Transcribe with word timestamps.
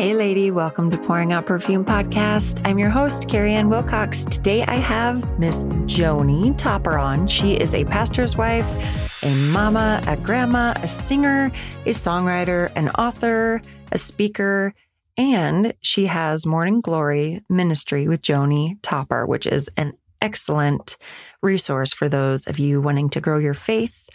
Hey, 0.00 0.14
lady, 0.14 0.50
welcome 0.50 0.90
to 0.92 0.96
Pouring 0.96 1.30
Out 1.30 1.44
Perfume 1.44 1.84
Podcast. 1.84 2.66
I'm 2.66 2.78
your 2.78 2.88
host, 2.88 3.28
Carrie 3.28 3.52
Ann 3.52 3.68
Wilcox. 3.68 4.24
Today 4.24 4.62
I 4.62 4.76
have 4.76 5.38
Miss 5.38 5.58
Joni 5.84 6.56
Topper 6.56 6.96
on. 6.96 7.26
She 7.26 7.52
is 7.52 7.74
a 7.74 7.84
pastor's 7.84 8.34
wife, 8.34 8.64
a 9.22 9.34
mama, 9.52 10.02
a 10.06 10.16
grandma, 10.16 10.72
a 10.82 10.88
singer, 10.88 11.50
a 11.84 11.90
songwriter, 11.90 12.72
an 12.76 12.88
author, 12.92 13.60
a 13.92 13.98
speaker, 13.98 14.72
and 15.18 15.74
she 15.82 16.06
has 16.06 16.46
Morning 16.46 16.80
Glory 16.80 17.44
Ministry 17.50 18.08
with 18.08 18.22
Joni 18.22 18.78
Topper, 18.80 19.26
which 19.26 19.46
is 19.46 19.68
an 19.76 19.92
excellent 20.22 20.96
resource 21.42 21.92
for 21.92 22.08
those 22.08 22.46
of 22.46 22.58
you 22.58 22.80
wanting 22.80 23.10
to 23.10 23.20
grow 23.20 23.36
your 23.36 23.52
faith 23.52 24.08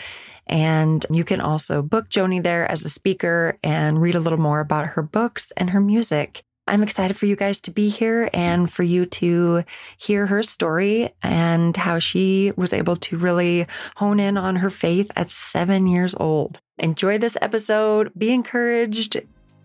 and 0.47 1.05
you 1.09 1.23
can 1.23 1.41
also 1.41 1.81
book 1.81 2.09
Joni 2.09 2.41
there 2.41 2.69
as 2.69 2.85
a 2.85 2.89
speaker 2.89 3.57
and 3.63 4.01
read 4.01 4.15
a 4.15 4.19
little 4.19 4.39
more 4.39 4.59
about 4.59 4.89
her 4.89 5.01
books 5.01 5.51
and 5.57 5.71
her 5.71 5.79
music. 5.79 6.43
I'm 6.67 6.81
excited 6.81 7.15
for 7.15 7.27
you 7.27 7.35
guys 7.35 7.59
to 7.61 7.71
be 7.71 7.89
here 7.89 8.27
and 8.33 8.71
for 8.71 8.81
you 8.81 9.05
to 9.05 9.63
hear 9.97 10.25
her 10.25 10.41
story 10.41 11.11
and 11.21 11.77
how 11.77 11.99
she 11.99 12.53
was 12.55 12.73
able 12.73 12.95
to 12.97 13.17
really 13.17 13.67
hone 13.97 14.19
in 14.19 14.35
on 14.35 14.57
her 14.57 14.71
faith 14.71 15.11
at 15.15 15.29
seven 15.29 15.85
years 15.85 16.15
old. 16.15 16.59
Enjoy 16.79 17.19
this 17.19 17.37
episode. 17.39 18.11
Be 18.17 18.33
encouraged. 18.33 19.21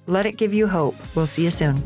Let 0.07 0.27
it 0.27 0.37
give 0.37 0.53
you 0.53 0.67
hope. 0.67 0.95
We'll 1.17 1.27
see 1.27 1.45
you 1.45 1.51
soon. 1.51 1.77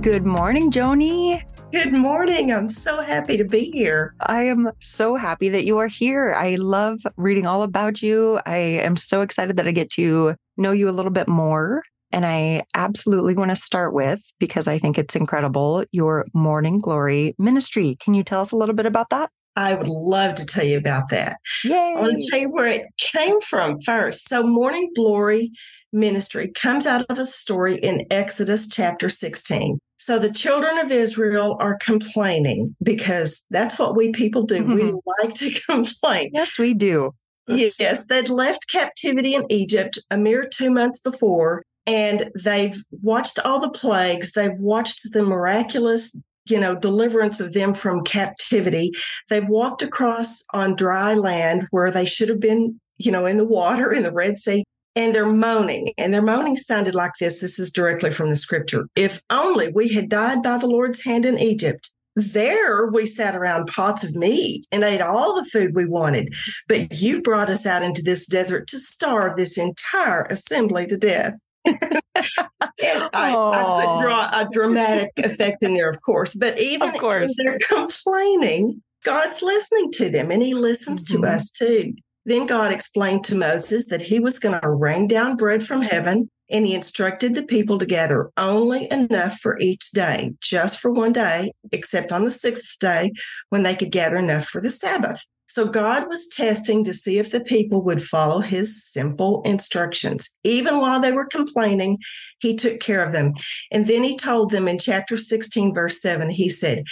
Good 0.00 0.24
morning, 0.24 0.70
Joni. 0.70 1.44
Good 1.72 1.94
morning. 1.94 2.52
I'm 2.52 2.68
so 2.68 3.00
happy 3.00 3.38
to 3.38 3.44
be 3.44 3.70
here. 3.70 4.14
I 4.20 4.42
am 4.42 4.70
so 4.80 5.16
happy 5.16 5.48
that 5.48 5.64
you 5.64 5.78
are 5.78 5.86
here. 5.86 6.34
I 6.34 6.56
love 6.56 6.98
reading 7.16 7.46
all 7.46 7.62
about 7.62 8.02
you. 8.02 8.38
I 8.44 8.58
am 8.58 8.94
so 8.94 9.22
excited 9.22 9.56
that 9.56 9.66
I 9.66 9.72
get 9.72 9.88
to 9.92 10.34
know 10.58 10.72
you 10.72 10.90
a 10.90 10.92
little 10.92 11.10
bit 11.10 11.28
more. 11.28 11.82
And 12.10 12.26
I 12.26 12.64
absolutely 12.74 13.34
want 13.34 13.52
to 13.52 13.56
start 13.56 13.94
with, 13.94 14.20
because 14.38 14.68
I 14.68 14.78
think 14.78 14.98
it's 14.98 15.16
incredible, 15.16 15.86
your 15.92 16.26
Morning 16.34 16.78
Glory 16.78 17.34
ministry. 17.38 17.96
Can 18.00 18.12
you 18.12 18.22
tell 18.22 18.42
us 18.42 18.52
a 18.52 18.56
little 18.56 18.74
bit 18.74 18.84
about 18.84 19.08
that? 19.08 19.30
I 19.56 19.72
would 19.72 19.88
love 19.88 20.34
to 20.34 20.44
tell 20.44 20.64
you 20.64 20.76
about 20.76 21.08
that. 21.08 21.38
Yay. 21.64 21.94
I 21.96 22.00
want 22.00 22.20
to 22.20 22.30
tell 22.30 22.40
you 22.40 22.50
where 22.50 22.66
it 22.66 22.82
came 22.98 23.40
from 23.40 23.80
first. 23.80 24.28
So, 24.28 24.42
Morning 24.42 24.90
Glory 24.94 25.52
ministry 25.90 26.48
comes 26.48 26.86
out 26.86 27.06
of 27.08 27.18
a 27.18 27.24
story 27.26 27.76
in 27.76 28.06
Exodus 28.10 28.68
chapter 28.68 29.08
16. 29.08 29.78
So 30.02 30.18
the 30.18 30.32
children 30.32 30.78
of 30.78 30.90
Israel 30.90 31.56
are 31.60 31.76
complaining 31.76 32.74
because 32.82 33.46
that's 33.50 33.78
what 33.78 33.94
we 33.94 34.10
people 34.10 34.42
do. 34.42 34.60
Mm-hmm. 34.60 34.74
We 34.74 34.92
like 35.22 35.34
to 35.34 35.52
complain. 35.70 36.30
Yes, 36.34 36.58
we 36.58 36.74
do. 36.74 37.14
Yes, 37.46 38.06
they'd 38.06 38.28
left 38.28 38.68
captivity 38.68 39.36
in 39.36 39.44
Egypt 39.48 40.00
a 40.10 40.16
mere 40.16 40.44
two 40.44 40.70
months 40.70 40.98
before, 40.98 41.62
and 41.86 42.32
they've 42.42 42.76
watched 42.90 43.38
all 43.44 43.60
the 43.60 43.70
plagues. 43.70 44.32
They've 44.32 44.58
watched 44.58 45.12
the 45.12 45.22
miraculous, 45.22 46.16
you 46.46 46.58
know, 46.58 46.74
deliverance 46.74 47.38
of 47.38 47.52
them 47.52 47.72
from 47.72 48.02
captivity. 48.02 48.90
They've 49.28 49.48
walked 49.48 49.82
across 49.82 50.42
on 50.52 50.74
dry 50.74 51.14
land 51.14 51.68
where 51.70 51.92
they 51.92 52.06
should 52.06 52.28
have 52.28 52.40
been, 52.40 52.80
you 52.98 53.12
know, 53.12 53.24
in 53.24 53.36
the 53.36 53.46
water 53.46 53.92
in 53.92 54.02
the 54.02 54.12
Red 54.12 54.38
Sea 54.38 54.64
and 54.94 55.14
they're 55.14 55.26
moaning 55.26 55.92
and 55.98 56.12
their 56.12 56.22
moaning 56.22 56.56
sounded 56.56 56.94
like 56.94 57.12
this 57.18 57.40
this 57.40 57.58
is 57.58 57.70
directly 57.70 58.10
from 58.10 58.28
the 58.28 58.36
scripture. 58.36 58.86
If 58.96 59.22
only 59.30 59.70
we 59.72 59.88
had 59.88 60.08
died 60.08 60.42
by 60.42 60.58
the 60.58 60.66
lord's 60.66 61.02
hand 61.04 61.24
in 61.24 61.38
egypt 61.38 61.90
there 62.14 62.88
we 62.88 63.06
sat 63.06 63.34
around 63.34 63.68
pots 63.68 64.04
of 64.04 64.14
meat 64.14 64.66
and 64.70 64.84
ate 64.84 65.00
all 65.00 65.34
the 65.34 65.48
food 65.48 65.74
we 65.74 65.86
wanted. 65.86 66.34
But 66.68 67.00
you 67.00 67.22
brought 67.22 67.48
us 67.48 67.64
out 67.66 67.82
into 67.82 68.02
this 68.02 68.26
desert 68.26 68.68
to 68.68 68.78
starve 68.78 69.36
this 69.36 69.56
entire 69.56 70.24
assembly 70.24 70.86
to 70.86 70.96
death. 70.96 71.34
I, 71.66 71.80
I 73.14 73.84
put 73.86 74.02
draw 74.02 74.28
a 74.32 74.48
dramatic 74.52 75.10
effect 75.16 75.62
in 75.62 75.74
there 75.74 75.88
of 75.88 76.02
course. 76.02 76.34
But 76.34 76.58
even 76.58 76.88
of 76.88 76.96
course. 76.98 77.34
they're 77.36 77.58
complaining 77.68 78.82
god's 79.04 79.42
listening 79.42 79.90
to 79.90 80.08
them 80.08 80.30
and 80.30 80.42
he 80.42 80.54
listens 80.54 81.04
mm-hmm. 81.04 81.22
to 81.22 81.28
us 81.28 81.50
too 81.50 81.92
then 82.24 82.46
God 82.46 82.72
explained 82.72 83.24
to 83.24 83.36
Moses 83.36 83.86
that 83.86 84.02
he 84.02 84.20
was 84.20 84.38
going 84.38 84.60
to 84.60 84.70
rain 84.70 85.06
down 85.08 85.36
bread 85.36 85.64
from 85.66 85.82
heaven, 85.82 86.30
and 86.50 86.66
he 86.66 86.74
instructed 86.74 87.34
the 87.34 87.42
people 87.42 87.78
to 87.78 87.86
gather 87.86 88.30
only 88.36 88.90
enough 88.90 89.38
for 89.38 89.58
each 89.58 89.90
day, 89.90 90.32
just 90.40 90.78
for 90.78 90.90
one 90.90 91.12
day, 91.12 91.52
except 91.72 92.12
on 92.12 92.24
the 92.24 92.30
sixth 92.30 92.78
day 92.78 93.12
when 93.48 93.62
they 93.62 93.74
could 93.74 93.90
gather 93.90 94.16
enough 94.16 94.46
for 94.46 94.60
the 94.60 94.70
Sabbath. 94.70 95.24
So 95.48 95.66
God 95.66 96.08
was 96.08 96.28
testing 96.28 96.82
to 96.84 96.94
see 96.94 97.18
if 97.18 97.30
the 97.30 97.40
people 97.40 97.82
would 97.82 98.02
follow 98.02 98.40
his 98.40 98.90
simple 98.90 99.42
instructions. 99.44 100.34
Even 100.44 100.78
while 100.78 100.98
they 100.98 101.12
were 101.12 101.26
complaining, 101.26 101.98
he 102.38 102.54
took 102.54 102.80
care 102.80 103.04
of 103.04 103.12
them. 103.12 103.34
And 103.70 103.86
then 103.86 104.02
he 104.02 104.16
told 104.16 104.50
them 104.50 104.66
in 104.66 104.78
chapter 104.78 105.18
16, 105.18 105.74
verse 105.74 106.00
7, 106.00 106.30
he 106.30 106.48
said, 106.48 106.84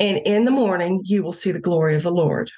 And 0.00 0.18
in 0.24 0.46
the 0.46 0.50
morning 0.50 1.00
you 1.04 1.22
will 1.22 1.32
see 1.32 1.52
the 1.52 1.60
glory 1.60 1.94
of 1.94 2.02
the 2.02 2.10
Lord. 2.10 2.50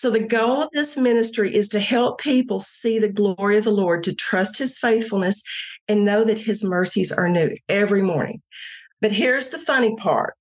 So, 0.00 0.08
the 0.08 0.18
goal 0.18 0.62
of 0.62 0.70
this 0.72 0.96
ministry 0.96 1.54
is 1.54 1.68
to 1.68 1.78
help 1.78 2.22
people 2.22 2.58
see 2.58 2.98
the 2.98 3.06
glory 3.06 3.58
of 3.58 3.64
the 3.64 3.70
Lord, 3.70 4.02
to 4.04 4.14
trust 4.14 4.56
his 4.56 4.78
faithfulness, 4.78 5.42
and 5.88 6.06
know 6.06 6.24
that 6.24 6.38
his 6.38 6.64
mercies 6.64 7.12
are 7.12 7.28
new 7.28 7.54
every 7.68 8.00
morning. 8.00 8.38
But 9.02 9.12
here's 9.12 9.50
the 9.50 9.58
funny 9.58 9.94
part 9.96 10.32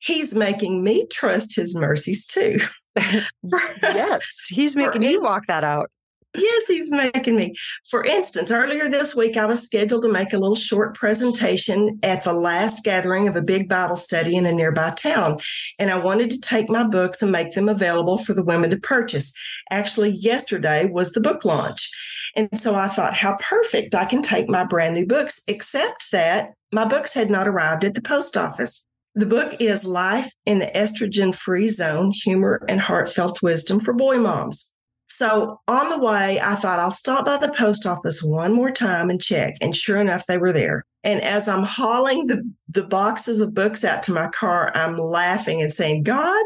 he's 0.00 0.34
making 0.34 0.82
me 0.82 1.06
trust 1.12 1.54
his 1.54 1.76
mercies 1.76 2.26
too. 2.26 2.58
yes, 3.82 4.26
he's 4.48 4.74
making 4.74 5.04
you 5.04 5.20
walk 5.20 5.46
that 5.46 5.62
out. 5.62 5.92
Yes, 6.36 6.66
he's 6.66 6.90
making 6.90 7.36
me. 7.36 7.54
For 7.88 8.04
instance, 8.04 8.50
earlier 8.50 8.88
this 8.88 9.14
week, 9.14 9.36
I 9.36 9.46
was 9.46 9.64
scheduled 9.64 10.02
to 10.02 10.12
make 10.12 10.32
a 10.32 10.38
little 10.38 10.56
short 10.56 10.94
presentation 10.96 12.00
at 12.02 12.24
the 12.24 12.32
last 12.32 12.82
gathering 12.82 13.28
of 13.28 13.36
a 13.36 13.42
big 13.42 13.68
Bible 13.68 13.96
study 13.96 14.36
in 14.36 14.44
a 14.44 14.52
nearby 14.52 14.90
town. 14.90 15.38
And 15.78 15.90
I 15.90 15.98
wanted 15.98 16.30
to 16.30 16.40
take 16.40 16.68
my 16.68 16.82
books 16.82 17.22
and 17.22 17.30
make 17.30 17.52
them 17.52 17.68
available 17.68 18.18
for 18.18 18.34
the 18.34 18.42
women 18.42 18.70
to 18.70 18.76
purchase. 18.76 19.32
Actually, 19.70 20.10
yesterday 20.10 20.86
was 20.86 21.12
the 21.12 21.20
book 21.20 21.44
launch. 21.44 21.88
And 22.34 22.48
so 22.58 22.74
I 22.74 22.88
thought, 22.88 23.14
how 23.14 23.36
perfect. 23.38 23.94
I 23.94 24.04
can 24.04 24.20
take 24.20 24.48
my 24.48 24.64
brand 24.64 24.94
new 24.94 25.06
books, 25.06 25.40
except 25.46 26.10
that 26.10 26.54
my 26.72 26.84
books 26.84 27.14
had 27.14 27.30
not 27.30 27.46
arrived 27.46 27.84
at 27.84 27.94
the 27.94 28.02
post 28.02 28.36
office. 28.36 28.86
The 29.14 29.26
book 29.26 29.54
is 29.60 29.86
Life 29.86 30.32
in 30.44 30.58
the 30.58 30.66
Estrogen 30.66 31.32
Free 31.32 31.68
Zone 31.68 32.10
Humor 32.24 32.64
and 32.68 32.80
Heartfelt 32.80 33.40
Wisdom 33.40 33.78
for 33.78 33.94
Boy 33.94 34.18
Moms. 34.18 34.73
So 35.14 35.60
on 35.68 35.90
the 35.90 35.98
way, 36.04 36.40
I 36.40 36.56
thought 36.56 36.80
I'll 36.80 36.90
stop 36.90 37.24
by 37.24 37.36
the 37.36 37.52
post 37.52 37.86
office 37.86 38.20
one 38.20 38.52
more 38.52 38.72
time 38.72 39.10
and 39.10 39.22
check. 39.22 39.54
And 39.60 39.74
sure 39.74 40.00
enough, 40.00 40.26
they 40.26 40.38
were 40.38 40.52
there. 40.52 40.84
And 41.04 41.22
as 41.22 41.46
I'm 41.46 41.62
hauling 41.62 42.26
the, 42.26 42.42
the 42.68 42.82
boxes 42.82 43.40
of 43.40 43.54
books 43.54 43.84
out 43.84 44.02
to 44.04 44.12
my 44.12 44.26
car, 44.26 44.72
I'm 44.74 44.98
laughing 44.98 45.62
and 45.62 45.72
saying, 45.72 46.02
God, 46.02 46.44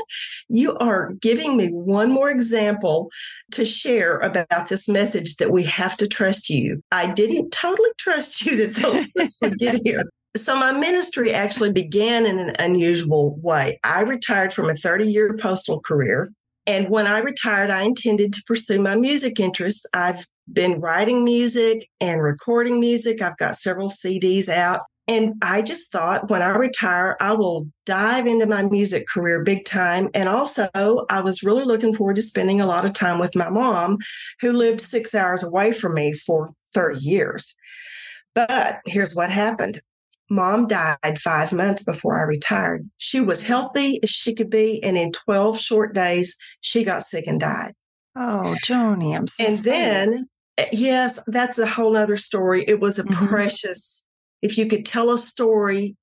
you 0.51 0.77
are 0.77 1.13
giving 1.15 1.57
me 1.57 1.69
one 1.69 2.11
more 2.11 2.29
example 2.29 3.11
to 3.53 3.65
share 3.65 4.19
about 4.19 4.69
this 4.69 4.87
message 4.87 5.37
that 5.37 5.51
we 5.51 5.63
have 5.63 5.97
to 5.97 6.07
trust 6.07 6.51
you. 6.51 6.83
I 6.93 7.07
didn't 7.07 7.53
totally 7.53 7.91
trust 7.97 8.45
you 8.45 8.57
that 8.67 8.83
those 8.83 9.07
books 9.15 9.39
would 9.41 9.59
get 9.59 9.81
here. 9.83 10.03
So, 10.37 10.55
my 10.55 10.73
ministry 10.73 11.33
actually 11.33 11.73
began 11.73 12.27
in 12.27 12.39
an 12.39 12.55
unusual 12.59 13.39
way. 13.41 13.81
I 13.83 14.03
retired 14.03 14.53
from 14.53 14.69
a 14.69 14.75
30 14.75 15.07
year 15.07 15.35
postal 15.41 15.81
career 15.81 16.31
and 16.69 16.91
when 16.91 17.07
I 17.07 17.19
retired, 17.19 17.71
I 17.71 17.83
intended 17.83 18.35
to 18.35 18.43
pursue 18.47 18.79
my 18.79 18.95
music 18.95 19.41
interests. 19.41 19.87
I've 19.95 20.27
been 20.53 20.81
writing 20.81 21.25
music 21.25 21.89
and 21.99 22.23
recording 22.23 22.79
music. 22.79 23.23
I've 23.23 23.39
got 23.39 23.57
several 23.57 23.89
CDs 23.89 24.51
out. 24.51 24.83
And 25.09 25.33
I 25.41 25.63
just 25.63 25.91
thought 25.91 26.31
when 26.31 26.43
I 26.43 26.49
retire, 26.49 27.17
I 27.23 27.33
will 27.33 27.67
dive 27.87 28.27
into 28.27 28.45
my 28.45 28.63
music 28.65 29.09
career 29.09 29.43
big 29.43 29.65
time. 29.65 30.11
And 30.13 30.29
also, 30.29 30.69
I 30.75 31.23
was 31.23 31.43
really 31.43 31.65
looking 31.65 31.95
forward 31.95 32.17
to 32.17 32.23
spending 32.23 32.61
a 32.61 32.67
lot 32.67 32.85
of 32.85 32.93
time 32.93 33.19
with 33.19 33.35
my 33.35 33.49
mom, 33.49 33.97
who 34.43 34.53
lived 34.53 34.83
six 34.83 35.15
hours 35.15 35.43
away 35.43 35.73
from 35.73 35.95
me 35.95 36.13
for 36.13 36.51
30 36.75 36.99
years. 36.99 37.55
But 38.35 38.81
here's 38.85 39.15
what 39.15 39.31
happened 39.31 39.81
Mom 40.31 40.67
died 40.67 41.19
five 41.19 41.53
months 41.53 41.83
before 41.83 42.21
I 42.21 42.25
retired. 42.25 42.89
She 42.99 43.21
was 43.21 43.45
healthy 43.45 44.01
as 44.03 44.11
she 44.11 44.35
could 44.35 44.51
be. 44.51 44.83
And 44.83 44.97
in 44.97 45.13
12 45.13 45.59
short 45.59 45.95
days, 45.95 46.37
she 46.61 46.85
got 46.85 47.03
sick 47.03 47.27
and 47.27 47.41
died. 47.41 47.75
Oh, 48.17 48.57
Joni, 48.65 49.17
I'm 49.17 49.27
so 49.27 49.45
And 49.45 49.59
then, 49.59 50.27
eh, 50.59 50.69
yes, 50.73 51.21
that's 51.29 51.59
a 51.59 51.67
whole 51.67 51.97
other 51.97 52.17
story. 52.17 52.65
It 52.67 52.81
was 52.81 52.99
a 52.99 53.05
mm-hmm. 53.05 53.27
precious, 53.27 54.03
if 54.43 54.59
you 54.59 54.67
could 54.67 54.85
tell 54.85 55.11
a 55.11 55.19
story 55.19 55.97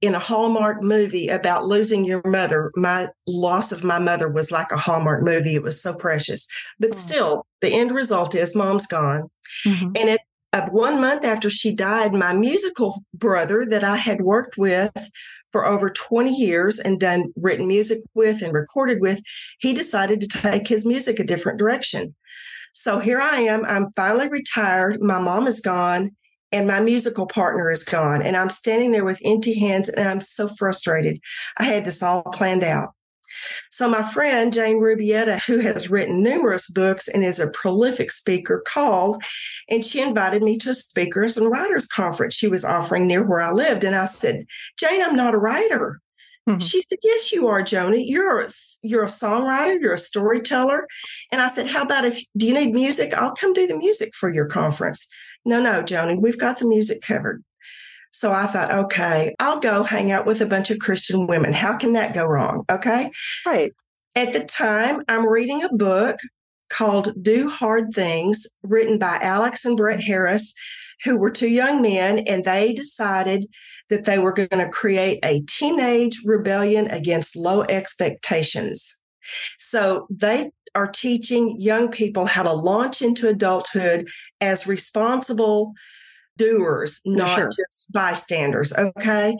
in 0.00 0.14
a 0.14 0.18
Hallmark 0.18 0.82
movie 0.82 1.28
about 1.28 1.66
losing 1.66 2.04
your 2.04 2.22
mother, 2.24 2.70
my 2.76 3.08
loss 3.26 3.72
of 3.72 3.84
my 3.84 3.98
mother 3.98 4.28
was 4.28 4.52
like 4.52 4.70
a 4.70 4.76
Hallmark 4.76 5.24
movie. 5.24 5.56
It 5.56 5.62
was 5.62 5.80
so 5.80 5.94
precious. 5.94 6.46
But 6.78 6.90
oh. 6.94 6.98
still, 6.98 7.46
the 7.60 7.72
end 7.72 7.92
result 7.92 8.34
is 8.34 8.54
mom's 8.54 8.86
gone. 8.86 9.28
Mm-hmm. 9.66 9.92
And 9.96 10.08
it 10.08 10.20
uh, 10.58 10.70
one 10.70 11.00
month 11.00 11.24
after 11.24 11.50
she 11.50 11.72
died, 11.72 12.12
my 12.12 12.32
musical 12.32 13.02
brother 13.14 13.66
that 13.68 13.84
I 13.84 13.96
had 13.96 14.20
worked 14.20 14.56
with 14.58 15.10
for 15.52 15.66
over 15.66 15.88
20 15.90 16.34
years 16.34 16.78
and 16.78 17.00
done 17.00 17.32
written 17.36 17.66
music 17.66 17.98
with 18.14 18.42
and 18.42 18.52
recorded 18.52 19.00
with, 19.00 19.22
he 19.58 19.72
decided 19.72 20.20
to 20.20 20.28
take 20.28 20.68
his 20.68 20.84
music 20.84 21.18
a 21.18 21.24
different 21.24 21.58
direction. 21.58 22.14
So 22.74 22.98
here 22.98 23.20
I 23.20 23.40
am. 23.40 23.64
I'm 23.64 23.92
finally 23.96 24.28
retired. 24.28 25.00
My 25.00 25.20
mom 25.20 25.46
is 25.46 25.60
gone. 25.60 26.10
and 26.50 26.66
my 26.66 26.80
musical 26.80 27.26
partner 27.26 27.70
is 27.70 27.84
gone. 27.84 28.22
And 28.22 28.34
I'm 28.34 28.48
standing 28.48 28.90
there 28.90 29.04
with 29.04 29.20
empty 29.22 29.58
hands 29.58 29.90
and 29.90 30.08
I'm 30.08 30.20
so 30.22 30.48
frustrated. 30.48 31.20
I 31.58 31.64
had 31.64 31.84
this 31.84 32.02
all 32.02 32.22
planned 32.22 32.64
out. 32.64 32.94
So, 33.70 33.88
my 33.88 34.02
friend 34.02 34.52
Jane 34.52 34.80
Rubietta, 34.80 35.42
who 35.44 35.58
has 35.58 35.90
written 35.90 36.22
numerous 36.22 36.68
books 36.68 37.08
and 37.08 37.24
is 37.24 37.40
a 37.40 37.50
prolific 37.50 38.10
speaker, 38.10 38.62
called 38.66 39.22
and 39.68 39.84
she 39.84 40.00
invited 40.00 40.42
me 40.42 40.56
to 40.58 40.70
a 40.70 40.74
speakers 40.74 41.36
and 41.36 41.50
writers 41.50 41.86
conference 41.86 42.34
she 42.34 42.48
was 42.48 42.64
offering 42.64 43.06
near 43.06 43.26
where 43.26 43.40
I 43.40 43.52
lived. 43.52 43.84
And 43.84 43.94
I 43.94 44.06
said, 44.06 44.46
Jane, 44.78 45.02
I'm 45.02 45.16
not 45.16 45.34
a 45.34 45.38
writer. 45.38 46.00
Mm-hmm. 46.48 46.60
She 46.60 46.80
said, 46.80 46.98
"Yes, 47.02 47.30
you 47.30 47.46
are, 47.48 47.60
Joni. 47.60 48.04
You're 48.06 48.40
a, 48.40 48.48
you're 48.82 49.02
a 49.02 49.08
songwriter. 49.08 49.78
You're 49.78 49.92
a 49.92 49.98
storyteller." 49.98 50.86
And 51.30 51.42
I 51.42 51.48
said, 51.48 51.66
"How 51.66 51.82
about 51.82 52.06
if 52.06 52.24
do 52.38 52.46
you 52.46 52.54
need 52.54 52.74
music? 52.74 53.12
I'll 53.12 53.34
come 53.34 53.52
do 53.52 53.66
the 53.66 53.76
music 53.76 54.14
for 54.14 54.32
your 54.32 54.46
conference." 54.46 55.08
No, 55.44 55.60
no, 55.60 55.82
Joni, 55.82 56.18
we've 56.18 56.38
got 56.38 56.58
the 56.58 56.66
music 56.66 57.02
covered. 57.02 57.44
So 58.10 58.32
I 58.32 58.46
thought, 58.46 58.72
okay, 58.72 59.34
I'll 59.38 59.60
go 59.60 59.82
hang 59.82 60.10
out 60.10 60.26
with 60.26 60.40
a 60.40 60.46
bunch 60.46 60.70
of 60.70 60.78
Christian 60.78 61.26
women. 61.26 61.52
How 61.52 61.76
can 61.76 61.92
that 61.92 62.14
go 62.14 62.24
wrong? 62.24 62.64
Okay. 62.70 63.10
Right. 63.46 63.72
At 64.16 64.32
the 64.32 64.44
time, 64.44 65.02
I'm 65.08 65.26
reading 65.28 65.62
a 65.62 65.72
book 65.72 66.18
called 66.70 67.12
Do 67.22 67.48
Hard 67.48 67.92
Things, 67.94 68.46
written 68.62 68.98
by 68.98 69.18
Alex 69.22 69.64
and 69.64 69.76
Brett 69.76 70.00
Harris, 70.00 70.54
who 71.04 71.16
were 71.16 71.30
two 71.30 71.48
young 71.48 71.80
men, 71.80 72.20
and 72.20 72.44
they 72.44 72.72
decided 72.72 73.46
that 73.88 74.04
they 74.04 74.18
were 74.18 74.32
going 74.32 74.48
to 74.50 74.68
create 74.68 75.18
a 75.24 75.42
teenage 75.48 76.20
rebellion 76.24 76.90
against 76.90 77.36
low 77.36 77.62
expectations. 77.62 78.96
So 79.58 80.06
they 80.10 80.50
are 80.74 80.88
teaching 80.88 81.56
young 81.58 81.88
people 81.88 82.26
how 82.26 82.42
to 82.42 82.52
launch 82.52 83.02
into 83.02 83.28
adulthood 83.28 84.08
as 84.40 84.66
responsible 84.66 85.72
doers, 86.38 87.00
not 87.04 87.36
sure. 87.36 87.50
just 87.50 87.92
bystanders. 87.92 88.72
Okay. 88.72 89.36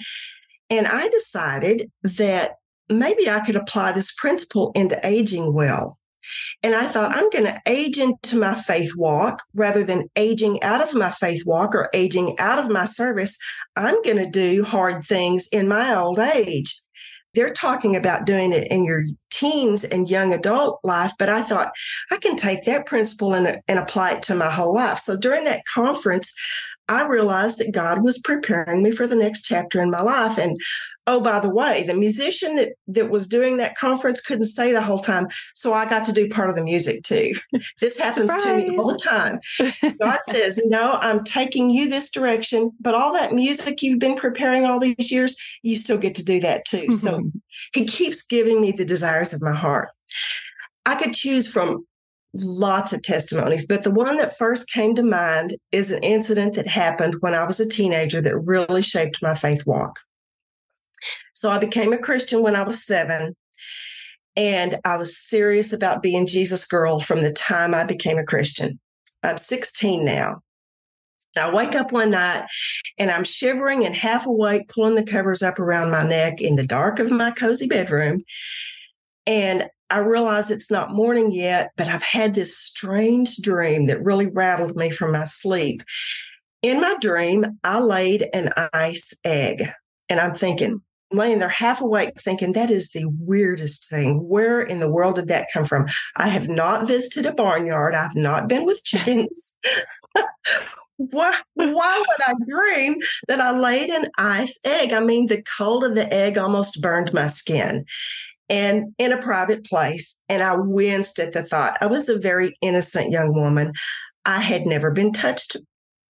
And 0.70 0.86
I 0.86 1.08
decided 1.08 1.90
that 2.02 2.56
maybe 2.90 3.30
I 3.30 3.40
could 3.40 3.56
apply 3.56 3.92
this 3.92 4.12
principle 4.12 4.72
into 4.74 4.98
aging 5.06 5.54
well. 5.54 5.98
And 6.62 6.74
I 6.74 6.84
thought, 6.84 7.16
I'm 7.16 7.30
going 7.30 7.44
to 7.44 7.60
age 7.66 7.98
into 7.98 8.38
my 8.38 8.54
faith 8.54 8.92
walk 8.96 9.42
rather 9.54 9.82
than 9.82 10.10
aging 10.16 10.62
out 10.62 10.82
of 10.82 10.94
my 10.94 11.10
faith 11.10 11.44
walk 11.46 11.74
or 11.74 11.88
aging 11.94 12.38
out 12.38 12.58
of 12.58 12.70
my 12.70 12.84
service. 12.84 13.38
I'm 13.76 14.02
going 14.02 14.18
to 14.18 14.28
do 14.28 14.62
hard 14.64 15.04
things 15.04 15.48
in 15.52 15.68
my 15.68 15.94
old 15.94 16.18
age. 16.18 16.82
They're 17.34 17.52
talking 17.52 17.96
about 17.96 18.26
doing 18.26 18.52
it 18.52 18.66
in 18.70 18.84
your 18.84 19.04
teens 19.30 19.84
and 19.84 20.10
young 20.10 20.34
adult 20.34 20.80
life, 20.82 21.12
but 21.18 21.28
I 21.28 21.42
thought 21.42 21.70
I 22.10 22.16
can 22.16 22.36
take 22.36 22.64
that 22.64 22.86
principle 22.86 23.34
and, 23.34 23.60
and 23.68 23.78
apply 23.78 24.12
it 24.12 24.22
to 24.22 24.34
my 24.34 24.50
whole 24.50 24.74
life. 24.74 24.98
So 24.98 25.16
during 25.16 25.44
that 25.44 25.62
conference, 25.72 26.34
I 26.88 27.06
realized 27.06 27.58
that 27.58 27.73
God 27.73 28.02
was 28.02 28.19
preparing 28.19 28.82
me 28.82 28.90
for 28.90 29.06
the 29.06 29.14
next 29.14 29.43
chapter 29.43 29.81
in 29.81 29.90
my 29.90 30.00
life. 30.00 30.38
And 30.38 30.58
oh, 31.06 31.20
by 31.20 31.38
the 31.38 31.50
way, 31.50 31.85
the 31.87 31.94
musician 31.94 32.56
that, 32.56 32.73
that 32.87 33.11
was 33.11 33.26
doing 33.26 33.58
that 33.58 33.76
conference 33.76 34.20
couldn't 34.20 34.46
stay 34.46 34.73
the 34.73 34.82
whole 34.82 34.99
time. 34.99 35.29
So 35.55 35.75
I 35.75 35.85
got 35.85 36.05
to 36.06 36.12
do 36.12 36.29
part 36.29 36.49
of 36.49 36.56
the 36.56 36.64
music 36.64 37.02
too. 37.02 37.32
This 37.81 37.99
happens 37.99 38.32
Surprise. 38.32 38.64
to 38.64 38.70
me 38.70 38.79
all 38.79 38.88
the 38.88 38.99
time. 38.99 39.40
God 40.00 40.19
says, 40.23 40.61
No, 40.64 40.99
I'm 41.00 41.23
taking 41.23 41.70
you 41.70 41.88
this 41.88 42.11
direction, 42.11 42.73
but 42.81 42.94
all 42.94 43.12
that 43.12 43.32
music 43.32 43.82
you've 43.82 43.99
been 43.99 44.17
preparing 44.17 44.64
all 44.64 44.81
these 44.81 45.12
years, 45.12 45.37
you 45.62 45.76
still 45.76 45.99
get 45.99 46.14
to 46.17 46.25
do 46.25 46.41
that 46.41 46.64
too. 46.64 46.91
So 46.93 47.31
he 47.75 47.84
keeps 47.84 48.23
giving 48.23 48.61
me 48.61 48.73
the 48.73 48.84
desires 48.84 49.32
of 49.32 49.43
my 49.43 49.55
heart. 49.55 49.91
I 50.87 50.94
could 50.94 51.14
choose 51.14 51.49
from 51.49 51.87
lots 52.34 52.92
of 52.92 53.02
testimonies, 53.02 53.66
but 53.66 53.82
the 53.82 53.90
one 53.90 54.19
that 54.19 54.36
first 54.36 54.70
came 54.70 54.94
to 54.94 55.02
mind 55.02 55.56
is 55.72 55.90
an 55.90 56.02
incident 56.02 56.54
that 56.54 56.66
happened 56.66 57.16
when 57.20 57.34
I 57.34 57.44
was 57.44 57.58
a 57.60 57.69
teenager 57.69 58.20
that 58.20 58.38
really 58.38 58.82
shaped 58.82 59.22
my 59.22 59.34
faith 59.34 59.66
walk. 59.66 60.00
So 61.32 61.50
I 61.50 61.58
became 61.58 61.92
a 61.92 61.98
Christian 61.98 62.42
when 62.42 62.56
I 62.56 62.62
was 62.62 62.84
seven, 62.84 63.34
and 64.36 64.78
I 64.84 64.96
was 64.96 65.16
serious 65.16 65.72
about 65.72 66.02
being 66.02 66.26
Jesus' 66.26 66.66
girl 66.66 67.00
from 67.00 67.22
the 67.22 67.32
time 67.32 67.75
I 67.75 67.84
became 67.84 68.19
a 68.19 68.25
Christian. 68.25 68.78
I'm 69.22 69.36
16 69.36 70.04
now. 70.04 70.42
I 71.36 71.52
wake 71.52 71.74
up 71.74 71.92
one 71.92 72.10
night 72.10 72.44
and 72.98 73.10
I'm 73.10 73.24
shivering 73.24 73.84
and 73.84 73.94
half 73.94 74.26
awake, 74.26 74.69
pulling 74.69 74.96
the 74.96 75.02
covers 75.02 75.42
up 75.42 75.58
around 75.58 75.90
my 75.90 76.06
neck 76.06 76.40
in 76.40 76.56
the 76.56 76.66
dark 76.66 76.98
of 76.98 77.10
my 77.10 77.31
cozy 77.31 77.66
bedroom. 77.66 78.22
And 79.26 79.69
I 79.90 79.99
realize 79.99 80.50
it's 80.50 80.70
not 80.70 80.93
morning 80.93 81.32
yet, 81.32 81.70
but 81.76 81.88
I've 81.88 82.02
had 82.02 82.35
this 82.35 82.58
strange 82.58 83.37
dream 83.38 83.87
that 83.87 84.02
really 84.02 84.26
rattled 84.26 84.76
me 84.76 84.90
from 84.90 85.12
my 85.12 85.25
sleep. 85.25 85.82
In 86.61 86.81
my 86.81 86.96
dream, 87.00 87.58
I 87.64 87.81
laid 87.81 88.29
an 88.35 88.50
ice 88.73 89.14
egg, 89.25 89.70
and 90.08 90.20
I'm 90.20 90.35
thinking, 90.35 90.82
I'm 91.11 91.19
laying 91.19 91.38
there 91.38 91.49
half 91.49 91.81
awake, 91.81 92.20
thinking 92.20 92.52
that 92.52 92.70
is 92.70 92.90
the 92.90 93.06
weirdest 93.19 93.88
thing. 93.88 94.29
Where 94.29 94.61
in 94.61 94.81
the 94.81 94.90
world 94.90 95.14
did 95.14 95.29
that 95.29 95.46
come 95.55 95.64
from? 95.64 95.87
I 96.17 96.29
have 96.29 96.49
not 96.49 96.87
visited 96.87 97.25
a 97.25 97.32
barnyard. 97.32 97.94
I've 97.94 98.17
not 98.17 98.49
been 98.49 98.67
with 98.67 98.84
chickens. 98.84 99.55
why, 100.96 101.34
why 101.55 102.05
would 102.06 102.26
I 102.26 102.34
dream 102.46 102.99
that 103.29 103.41
I 103.41 103.56
laid 103.56 103.88
an 103.88 104.11
ice 104.19 104.58
egg? 104.64 104.93
I 104.93 105.00
mean, 105.00 105.26
the 105.26 105.43
cold 105.56 105.84
of 105.84 105.94
the 105.94 106.12
egg 106.12 106.37
almost 106.37 106.82
burned 106.82 107.14
my 107.14 107.29
skin 107.29 107.87
and 108.48 108.94
in 108.98 109.12
a 109.12 109.22
private 109.22 109.64
place. 109.64 110.18
And 110.28 110.42
I 110.42 110.56
winced 110.56 111.18
at 111.18 111.32
the 111.32 111.42
thought. 111.42 111.78
I 111.80 111.86
was 111.86 112.08
a 112.08 112.18
very 112.18 112.56
innocent 112.60 113.10
young 113.10 113.34
woman. 113.34 113.72
I 114.24 114.40
had 114.40 114.66
never 114.66 114.90
been 114.90 115.12
touched 115.12 115.56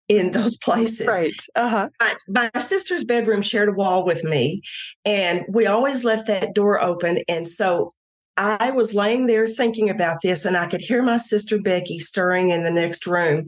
in 0.08 0.32
those 0.32 0.58
places. 0.64 1.08
Right. 1.08 1.34
Uh-huh. 1.56 1.90
My, 2.00 2.50
my, 2.54 2.60
sister's 2.60 3.04
bedroom 3.04 3.42
shared 3.42 3.70
a 3.70 3.74
wall 3.74 4.06
with 4.06 4.24
me, 4.24 4.62
and 5.04 5.46
we 5.50 5.66
always 5.66 6.04
left 6.04 6.28
that 6.28 6.54
door 6.54 6.82
open. 6.82 7.20
And 7.28 7.48
so 7.48 7.94
I 8.38 8.72
was 8.72 8.94
laying 8.94 9.28
there 9.28 9.48
thinking 9.48 9.90
about 9.90 10.18
this, 10.22 10.46
and 10.46 10.58
I 10.58 10.68
could 10.68 10.82
hear 10.82 11.02
my 11.02 11.18
sister 11.18 11.60
Becky 11.60 12.00
stirring 12.00 12.52
in 12.52 12.64
the 12.64 12.72
next 12.72 13.08
room. 13.08 13.46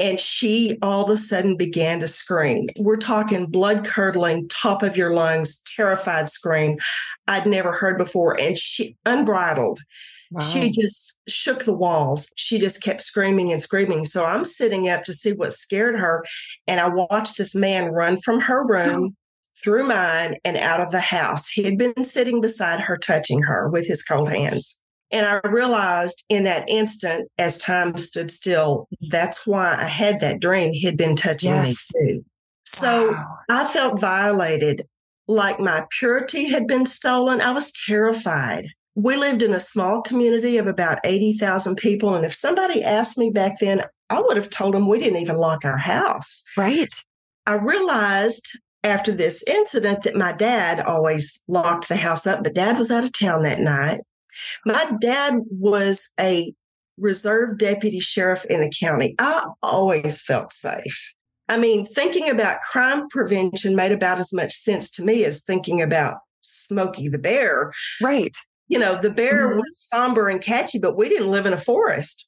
And 0.00 0.18
she 0.18 0.78
all 0.82 1.04
of 1.04 1.10
a 1.10 1.16
sudden 1.16 1.56
began 1.56 2.00
to 2.00 2.08
scream. 2.08 2.68
We're 2.78 2.96
talking 2.96 3.46
blood 3.46 3.84
curdling, 3.84 4.48
top 4.48 4.82
of 4.82 4.96
your 4.96 5.14
lungs, 5.14 5.62
terrified 5.76 6.28
scream 6.28 6.78
I'd 7.28 7.46
never 7.46 7.72
heard 7.72 7.98
before. 7.98 8.40
And 8.40 8.58
she 8.58 8.96
unbridled. 9.04 9.80
Wow. 10.32 10.42
She 10.42 10.70
just 10.70 11.18
shook 11.28 11.64
the 11.64 11.74
walls. 11.74 12.32
She 12.36 12.58
just 12.58 12.82
kept 12.82 13.02
screaming 13.02 13.52
and 13.52 13.60
screaming. 13.60 14.06
So 14.06 14.24
I'm 14.24 14.44
sitting 14.44 14.88
up 14.88 15.02
to 15.04 15.12
see 15.12 15.32
what 15.32 15.52
scared 15.52 15.98
her. 15.98 16.24
And 16.66 16.80
I 16.80 16.88
watched 16.88 17.36
this 17.36 17.54
man 17.54 17.90
run 17.90 18.20
from 18.20 18.40
her 18.40 18.64
room 18.64 19.16
through 19.62 19.86
mine 19.88 20.36
and 20.44 20.56
out 20.56 20.80
of 20.80 20.90
the 20.90 21.00
house. 21.00 21.48
He 21.50 21.64
had 21.64 21.76
been 21.76 22.04
sitting 22.04 22.40
beside 22.40 22.80
her, 22.80 22.96
touching 22.96 23.42
her 23.42 23.68
with 23.68 23.86
his 23.86 24.02
cold 24.02 24.30
hands. 24.30 24.80
And 25.12 25.26
I 25.26 25.40
realized 25.48 26.24
in 26.28 26.44
that 26.44 26.68
instant, 26.68 27.28
as 27.36 27.58
time 27.58 27.96
stood 27.98 28.30
still, 28.30 28.88
that's 29.10 29.46
why 29.46 29.76
I 29.76 29.86
had 29.86 30.20
that 30.20 30.40
dream. 30.40 30.72
He'd 30.72 30.96
been 30.96 31.16
touching 31.16 31.50
yes. 31.50 31.90
me 31.94 32.06
too. 32.06 32.24
So 32.64 33.12
wow. 33.12 33.38
I 33.48 33.64
felt 33.64 34.00
violated, 34.00 34.86
like 35.26 35.58
my 35.58 35.84
purity 35.98 36.48
had 36.48 36.66
been 36.66 36.86
stolen. 36.86 37.40
I 37.40 37.50
was 37.50 37.72
terrified. 37.86 38.68
We 38.94 39.16
lived 39.16 39.42
in 39.42 39.52
a 39.52 39.60
small 39.60 40.02
community 40.02 40.58
of 40.58 40.66
about 40.66 40.98
80,000 41.04 41.76
people. 41.76 42.14
And 42.14 42.24
if 42.24 42.32
somebody 42.32 42.82
asked 42.82 43.18
me 43.18 43.30
back 43.30 43.58
then, 43.58 43.84
I 44.10 44.20
would 44.20 44.36
have 44.36 44.50
told 44.50 44.74
them 44.74 44.88
we 44.88 44.98
didn't 44.98 45.20
even 45.20 45.36
lock 45.36 45.64
our 45.64 45.78
house. 45.78 46.42
Right. 46.56 46.92
I 47.46 47.54
realized 47.54 48.58
after 48.82 49.12
this 49.12 49.42
incident 49.46 50.02
that 50.02 50.16
my 50.16 50.32
dad 50.32 50.80
always 50.80 51.40
locked 51.48 51.88
the 51.88 51.96
house 51.96 52.26
up, 52.26 52.42
but 52.42 52.54
dad 52.54 52.78
was 52.78 52.90
out 52.90 53.04
of 53.04 53.12
town 53.12 53.42
that 53.42 53.60
night. 53.60 54.00
My 54.64 54.92
dad 55.00 55.40
was 55.50 56.08
a 56.18 56.54
reserve 56.98 57.58
deputy 57.58 58.00
sheriff 58.00 58.44
in 58.46 58.60
the 58.60 58.72
county. 58.78 59.14
I 59.18 59.46
always 59.62 60.22
felt 60.22 60.52
safe. 60.52 61.14
I 61.48 61.56
mean, 61.56 61.84
thinking 61.84 62.30
about 62.30 62.60
crime 62.60 63.08
prevention 63.08 63.74
made 63.74 63.92
about 63.92 64.18
as 64.18 64.32
much 64.32 64.52
sense 64.52 64.88
to 64.90 65.04
me 65.04 65.24
as 65.24 65.42
thinking 65.42 65.82
about 65.82 66.18
Smokey 66.40 67.08
the 67.08 67.18
Bear. 67.18 67.72
Right. 68.00 68.34
You 68.68 68.78
know, 68.78 69.00
the 69.00 69.10
bear 69.10 69.48
mm-hmm. 69.48 69.58
was 69.58 69.78
somber 69.78 70.28
and 70.28 70.40
catchy, 70.40 70.78
but 70.78 70.96
we 70.96 71.08
didn't 71.08 71.32
live 71.32 71.46
in 71.46 71.52
a 71.52 71.58
forest. 71.58 72.24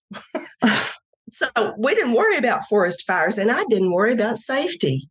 so 1.28 1.48
we 1.78 1.94
didn't 1.94 2.14
worry 2.14 2.36
about 2.36 2.64
forest 2.64 3.04
fires, 3.06 3.38
and 3.38 3.50
I 3.50 3.62
didn't 3.70 3.92
worry 3.92 4.12
about 4.12 4.38
safety. 4.38 5.08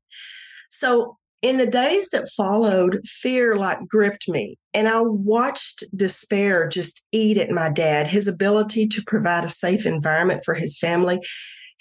So 0.69 1.17
in 1.41 1.57
the 1.57 1.65
days 1.65 2.09
that 2.09 2.29
followed, 2.29 3.01
fear 3.05 3.55
like 3.55 3.87
gripped 3.87 4.29
me, 4.29 4.57
and 4.73 4.87
I 4.87 5.01
watched 5.01 5.83
despair 5.95 6.67
just 6.67 7.03
eat 7.11 7.37
at 7.37 7.49
my 7.49 7.69
dad. 7.69 8.07
His 8.07 8.27
ability 8.27 8.87
to 8.87 9.03
provide 9.05 9.43
a 9.43 9.49
safe 9.49 9.85
environment 9.85 10.43
for 10.45 10.53
his 10.53 10.77
family 10.77 11.19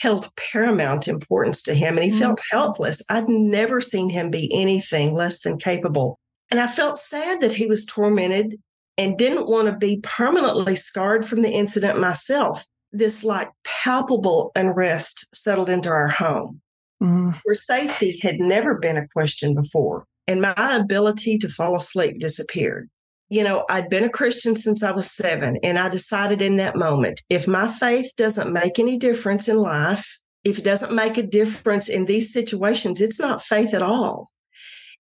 held 0.01 0.35
paramount 0.35 1.07
importance 1.09 1.63
to 1.63 1.75
him, 1.75 1.97
and 1.97 2.05
he 2.05 2.11
mm-hmm. 2.11 2.21
felt 2.21 2.41
helpless. 2.51 3.03
I'd 3.11 3.29
never 3.29 3.81
seen 3.81 4.09
him 4.09 4.31
be 4.31 4.51
anything 4.53 5.15
less 5.15 5.41
than 5.41 5.59
capable. 5.59 6.19
And 6.51 6.59
I 6.59 6.67
felt 6.67 6.99
sad 6.99 7.43
that 7.43 7.53
he 7.53 7.67
was 7.67 7.85
tormented 7.85 8.57
and 8.97 9.19
didn't 9.19 9.49
want 9.49 9.69
to 9.69 9.77
be 9.77 10.01
permanently 10.03 10.75
scarred 10.75 11.27
from 11.27 11.43
the 11.43 11.51
incident 11.51 12.01
myself. 12.01 12.67
This 12.93 13.23
like 13.23 13.51
palpable 13.63 14.51
unrest 14.57 15.29
settled 15.35 15.71
into 15.71 15.91
our 15.91 16.09
home. 16.09 16.61
Mm. 17.03 17.39
where 17.45 17.55
safety 17.55 18.19
had 18.23 18.39
never 18.39 18.79
been 18.79 18.97
a 18.97 19.09
question 19.09 19.55
before. 19.55 20.07
And 20.27 20.41
my 20.41 20.55
ability 20.57 21.39
to 21.39 21.49
fall 21.49 21.75
asleep 21.75 22.21
disappeared. 22.21 22.89
You 23.29 23.45
know, 23.45 23.65
I'd 23.71 23.89
been 23.89 24.05
a 24.05 24.11
Christian 24.11 24.57
since 24.57 24.83
I 24.83 24.91
was 24.91 25.11
seven, 25.11 25.59
and 25.63 25.79
I 25.79 25.89
decided 25.89 26.43
in 26.43 26.57
that 26.57 26.77
moment 26.77 27.23
if 27.29 27.47
my 27.47 27.69
faith 27.69 28.13
doesn't 28.17 28.53
make 28.53 28.79
any 28.79 28.97
difference 28.97 29.49
in 29.49 29.57
life, 29.57 30.19
if 30.45 30.59
it 30.59 30.65
doesn't 30.65 30.95
make 30.95 31.17
a 31.17 31.23
difference 31.23 31.89
in 31.89 32.07
these 32.07 32.33
situations, 32.33 33.01
it's 33.01 33.21
not 33.21 33.43
faith 33.43 33.73
at 33.73 33.83
all. 33.83 34.31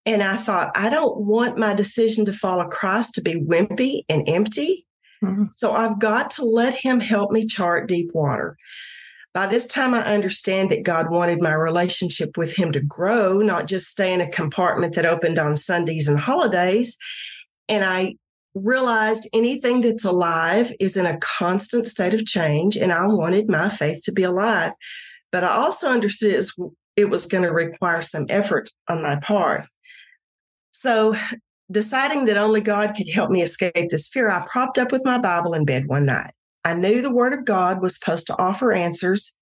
And 0.06 0.22
I 0.22 0.36
thought, 0.36 0.70
I 0.74 0.88
don't 0.90 1.26
want 1.26 1.58
my 1.58 1.74
decision 1.74 2.24
to 2.24 2.32
follow 2.32 2.68
Christ 2.68 3.14
to 3.14 3.22
be 3.22 3.34
wimpy 3.34 4.02
and 4.08 4.28
empty. 4.28 4.86
Mm-hmm. 5.22 5.46
So 5.52 5.72
I've 5.72 5.98
got 5.98 6.30
to 6.32 6.44
let 6.44 6.74
him 6.74 7.00
help 7.00 7.30
me 7.32 7.46
chart 7.46 7.88
deep 7.88 8.10
water. 8.14 8.56
By 9.32 9.46
this 9.46 9.66
time, 9.66 9.94
I 9.94 10.04
understand 10.04 10.70
that 10.70 10.82
God 10.82 11.08
wanted 11.10 11.40
my 11.40 11.52
relationship 11.52 12.36
with 12.36 12.56
him 12.56 12.72
to 12.72 12.80
grow, 12.80 13.38
not 13.38 13.68
just 13.68 13.88
stay 13.88 14.12
in 14.12 14.20
a 14.20 14.30
compartment 14.30 14.94
that 14.94 15.06
opened 15.06 15.38
on 15.38 15.56
Sundays 15.56 16.08
and 16.08 16.18
holidays. 16.18 16.96
And 17.68 17.84
I 17.84 18.16
realized 18.54 19.28
anything 19.32 19.82
that's 19.82 20.04
alive 20.04 20.72
is 20.80 20.96
in 20.96 21.06
a 21.06 21.18
constant 21.18 21.86
state 21.86 22.14
of 22.14 22.26
change, 22.26 22.76
and 22.76 22.92
I 22.92 23.06
wanted 23.06 23.48
my 23.48 23.68
faith 23.68 24.02
to 24.04 24.12
be 24.12 24.24
alive. 24.24 24.72
But 25.30 25.44
I 25.44 25.50
also 25.50 25.90
understood 25.90 26.44
it 26.96 27.08
was 27.08 27.26
going 27.26 27.44
to 27.44 27.52
require 27.52 28.02
some 28.02 28.26
effort 28.28 28.70
on 28.88 29.00
my 29.00 29.16
part. 29.16 29.60
So, 30.72 31.14
deciding 31.70 32.24
that 32.24 32.36
only 32.36 32.60
God 32.60 32.94
could 32.96 33.08
help 33.08 33.30
me 33.30 33.42
escape 33.42 33.90
this 33.90 34.08
fear, 34.08 34.28
I 34.28 34.44
propped 34.44 34.76
up 34.76 34.90
with 34.90 35.04
my 35.04 35.18
Bible 35.18 35.54
in 35.54 35.64
bed 35.64 35.86
one 35.86 36.06
night. 36.06 36.32
I 36.64 36.74
knew 36.74 37.00
the 37.00 37.12
Word 37.12 37.32
of 37.32 37.44
God 37.44 37.80
was 37.80 37.94
supposed 37.94 38.26
to 38.26 38.38
offer 38.38 38.72
answers, 38.72 39.34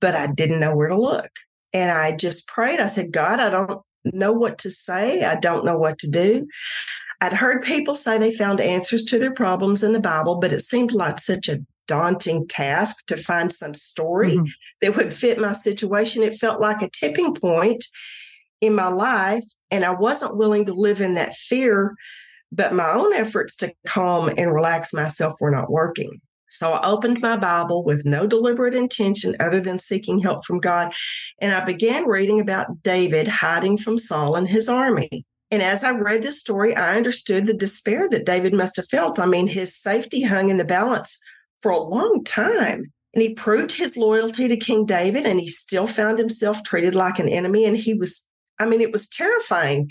but 0.00 0.14
I 0.14 0.26
didn't 0.26 0.60
know 0.60 0.74
where 0.74 0.88
to 0.88 1.00
look. 1.00 1.30
And 1.72 1.90
I 1.90 2.12
just 2.12 2.48
prayed. 2.48 2.80
I 2.80 2.86
said, 2.86 3.12
God, 3.12 3.38
I 3.38 3.50
don't 3.50 3.82
know 4.04 4.32
what 4.32 4.58
to 4.58 4.70
say. 4.70 5.24
I 5.24 5.36
don't 5.36 5.64
know 5.64 5.78
what 5.78 5.98
to 5.98 6.10
do. 6.10 6.46
I'd 7.20 7.32
heard 7.32 7.62
people 7.62 7.94
say 7.94 8.18
they 8.18 8.32
found 8.32 8.60
answers 8.60 9.02
to 9.04 9.18
their 9.18 9.32
problems 9.32 9.82
in 9.82 9.92
the 9.92 10.00
Bible, 10.00 10.36
but 10.36 10.52
it 10.52 10.60
seemed 10.60 10.92
like 10.92 11.18
such 11.18 11.48
a 11.48 11.60
daunting 11.86 12.46
task 12.46 13.06
to 13.06 13.16
find 13.16 13.50
some 13.50 13.74
story 13.74 14.32
mm-hmm. 14.32 14.44
that 14.82 14.96
would 14.96 15.14
fit 15.14 15.38
my 15.38 15.52
situation. 15.52 16.22
It 16.22 16.34
felt 16.34 16.60
like 16.60 16.82
a 16.82 16.90
tipping 16.90 17.34
point 17.34 17.86
in 18.60 18.74
my 18.74 18.88
life, 18.88 19.44
and 19.70 19.84
I 19.84 19.92
wasn't 19.94 20.36
willing 20.36 20.66
to 20.66 20.74
live 20.74 21.00
in 21.00 21.14
that 21.14 21.34
fear. 21.34 21.94
But 22.52 22.74
my 22.74 22.92
own 22.92 23.12
efforts 23.12 23.56
to 23.56 23.72
calm 23.86 24.30
and 24.36 24.54
relax 24.54 24.92
myself 24.92 25.34
were 25.40 25.50
not 25.50 25.70
working. 25.70 26.20
So 26.56 26.72
I 26.72 26.86
opened 26.86 27.20
my 27.20 27.36
Bible 27.36 27.84
with 27.84 28.04
no 28.04 28.26
deliberate 28.26 28.74
intention 28.74 29.36
other 29.40 29.60
than 29.60 29.78
seeking 29.78 30.18
help 30.18 30.44
from 30.44 30.58
God. 30.58 30.92
And 31.40 31.54
I 31.54 31.64
began 31.64 32.08
reading 32.08 32.40
about 32.40 32.82
David 32.82 33.28
hiding 33.28 33.78
from 33.78 33.98
Saul 33.98 34.36
and 34.36 34.48
his 34.48 34.68
army. 34.68 35.24
And 35.50 35.62
as 35.62 35.84
I 35.84 35.90
read 35.90 36.22
this 36.22 36.40
story, 36.40 36.74
I 36.74 36.96
understood 36.96 37.46
the 37.46 37.54
despair 37.54 38.08
that 38.08 38.26
David 38.26 38.52
must 38.52 38.76
have 38.76 38.88
felt. 38.88 39.18
I 39.18 39.26
mean, 39.26 39.46
his 39.46 39.76
safety 39.76 40.22
hung 40.22 40.50
in 40.50 40.56
the 40.56 40.64
balance 40.64 41.18
for 41.60 41.70
a 41.70 41.78
long 41.78 42.24
time. 42.24 42.82
And 43.14 43.22
he 43.22 43.32
proved 43.32 43.72
his 43.72 43.96
loyalty 43.96 44.48
to 44.48 44.56
King 44.56 44.84
David, 44.84 45.24
and 45.24 45.40
he 45.40 45.48
still 45.48 45.86
found 45.86 46.18
himself 46.18 46.62
treated 46.62 46.94
like 46.94 47.18
an 47.18 47.28
enemy. 47.28 47.64
And 47.64 47.76
he 47.76 47.94
was, 47.94 48.26
I 48.58 48.66
mean, 48.66 48.80
it 48.80 48.92
was 48.92 49.08
terrifying. 49.08 49.90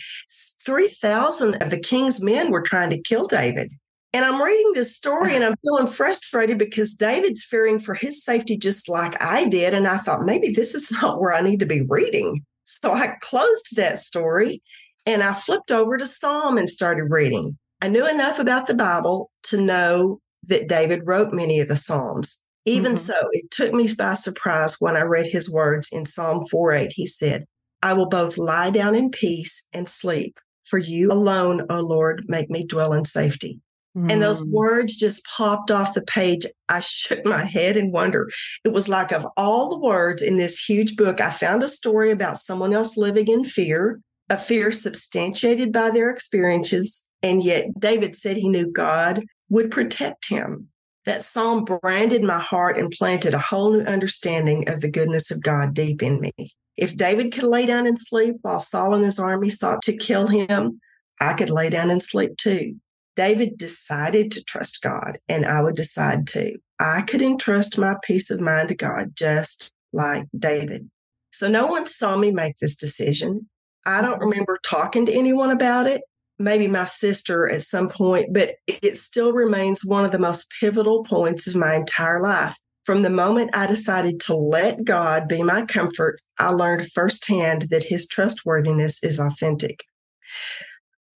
3,000 0.63 1.55
of 1.55 1.69
the 1.71 1.79
king's 1.79 2.21
men 2.21 2.51
were 2.51 2.61
trying 2.61 2.89
to 2.91 3.01
kill 3.01 3.25
David. 3.25 3.71
And 4.15 4.23
I'm 4.23 4.41
reading 4.41 4.71
this 4.73 4.95
story 4.95 5.35
and 5.35 5.43
I'm 5.43 5.57
feeling 5.61 5.87
frustrated 5.87 6.57
because 6.57 6.93
David's 6.93 7.43
fearing 7.43 7.79
for 7.79 7.95
his 7.95 8.23
safety 8.23 8.57
just 8.57 8.87
like 8.87 9.21
I 9.21 9.45
did. 9.45 9.73
And 9.73 9.85
I 9.85 9.97
thought, 9.97 10.21
maybe 10.21 10.51
this 10.51 10.73
is 10.73 10.89
not 11.01 11.19
where 11.19 11.33
I 11.33 11.41
need 11.41 11.59
to 11.59 11.65
be 11.65 11.83
reading. 11.89 12.45
So 12.63 12.93
I 12.93 13.15
closed 13.19 13.75
that 13.75 13.97
story 13.97 14.61
and 15.05 15.21
I 15.21 15.33
flipped 15.33 15.69
over 15.69 15.97
to 15.97 16.05
Psalm 16.05 16.57
and 16.57 16.69
started 16.69 17.07
reading. 17.09 17.57
I 17.81 17.89
knew 17.89 18.07
enough 18.07 18.39
about 18.39 18.67
the 18.67 18.73
Bible 18.73 19.31
to 19.43 19.61
know 19.61 20.21
that 20.43 20.69
David 20.69 21.01
wrote 21.03 21.33
many 21.33 21.59
of 21.59 21.67
the 21.67 21.75
Psalms. 21.75 22.41
Even 22.63 22.93
mm-hmm. 22.93 22.97
so, 22.97 23.15
it 23.33 23.51
took 23.51 23.73
me 23.73 23.89
by 23.97 24.13
surprise 24.13 24.77
when 24.79 24.95
I 24.95 25.01
read 25.01 25.27
his 25.27 25.51
words 25.51 25.89
in 25.91 26.05
Psalm 26.05 26.45
4 26.49 26.71
8. 26.71 26.93
He 26.93 27.05
said, 27.05 27.45
I 27.83 27.93
will 27.93 28.07
both 28.07 28.37
lie 28.37 28.71
down 28.71 28.95
in 28.95 29.11
peace 29.11 29.67
and 29.73 29.89
sleep. 29.89 30.39
For 30.63 30.79
you 30.79 31.11
alone, 31.11 31.67
O 31.69 31.81
Lord, 31.81 32.25
make 32.27 32.49
me 32.49 32.65
dwell 32.65 32.93
in 32.93 33.05
safety. 33.05 33.59
Mm. 33.95 34.11
And 34.11 34.21
those 34.21 34.41
mm. 34.41 34.49
words 34.51 34.95
just 34.95 35.23
popped 35.25 35.71
off 35.71 35.93
the 35.93 36.01
page. 36.01 36.45
I 36.69 36.81
shook 36.81 37.25
my 37.25 37.43
head 37.43 37.77
in 37.77 37.91
wonder. 37.91 38.29
It 38.63 38.73
was 38.73 38.89
like, 38.89 39.11
of 39.11 39.25
all 39.37 39.69
the 39.69 39.79
words 39.79 40.21
in 40.21 40.37
this 40.37 40.63
huge 40.63 40.95
book, 40.95 41.21
I 41.21 41.29
found 41.29 41.63
a 41.63 41.67
story 41.67 42.11
about 42.11 42.37
someone 42.37 42.73
else 42.73 42.97
living 42.97 43.27
in 43.27 43.43
fear, 43.43 44.01
a 44.29 44.37
fear 44.37 44.71
substantiated 44.71 45.71
by 45.71 45.91
their 45.91 46.09
experiences. 46.09 47.05
And 47.23 47.43
yet, 47.43 47.65
David 47.79 48.15
said 48.15 48.37
he 48.37 48.49
knew 48.49 48.71
God 48.71 49.23
would 49.49 49.71
protect 49.71 50.29
him. 50.29 50.69
That 51.05 51.21
psalm 51.21 51.65
branded 51.65 52.23
my 52.23 52.39
heart 52.39 52.77
and 52.77 52.91
planted 52.91 53.35
a 53.35 53.39
whole 53.39 53.71
new 53.71 53.83
understanding 53.83 54.67
of 54.67 54.81
the 54.81 54.89
goodness 54.89 55.29
of 55.29 55.41
God 55.41 55.73
deep 55.73 56.01
in 56.01 56.19
me. 56.19 56.33
If 56.77 56.97
David 56.97 57.31
could 57.31 57.43
lay 57.43 57.65
down 57.67 57.87
and 57.87 57.97
sleep 57.97 58.37
while 58.41 58.59
Saul 58.59 58.95
and 58.95 59.05
his 59.05 59.19
army 59.19 59.49
sought 59.49 59.81
to 59.83 59.95
kill 59.95 60.27
him, 60.27 60.81
I 61.21 61.33
could 61.33 61.49
lay 61.49 61.69
down 61.69 61.89
and 61.89 62.01
sleep 62.01 62.35
too. 62.37 62.75
David 63.15 63.57
decided 63.57 64.31
to 64.31 64.43
trust 64.43 64.81
God, 64.81 65.19
and 65.29 65.45
I 65.45 65.61
would 65.61 65.75
decide 65.75 66.27
to. 66.27 66.57
I 66.79 67.01
could 67.01 67.21
entrust 67.21 67.77
my 67.77 67.95
peace 68.03 68.29
of 68.29 68.41
mind 68.41 68.69
to 68.69 68.75
God 68.75 69.15
just 69.15 69.73
like 69.93 70.27
David. 70.37 70.89
So 71.31 71.47
no 71.47 71.67
one 71.67 71.87
saw 71.87 72.17
me 72.17 72.31
make 72.31 72.57
this 72.57 72.75
decision. 72.75 73.49
I 73.85 74.01
don't 74.01 74.19
remember 74.19 74.59
talking 74.63 75.05
to 75.05 75.13
anyone 75.13 75.51
about 75.51 75.87
it 75.87 76.01
maybe 76.39 76.67
my 76.67 76.85
sister 76.85 77.49
at 77.49 77.61
some 77.61 77.89
point, 77.89 78.33
but 78.33 78.55
it 78.67 78.97
still 78.97 79.31
remains 79.31 79.85
one 79.85 80.05
of 80.05 80.11
the 80.11 80.19
most 80.19 80.51
pivotal 80.59 81.03
points 81.03 81.47
of 81.47 81.55
my 81.55 81.75
entire 81.75 82.21
life. 82.21 82.57
From 82.83 83.01
the 83.01 83.09
moment 83.09 83.51
I 83.53 83.65
decided 83.65 84.19
to 84.21 84.35
let 84.35 84.83
God 84.83 85.27
be 85.27 85.41
my 85.41 85.63
comfort, 85.65 86.21
I 86.37 86.49
learned 86.49 86.91
firsthand 86.91 87.63
that 87.71 87.85
his 87.85 88.07
trustworthiness 88.07 89.03
is 89.03 89.19
authentic. 89.19 89.85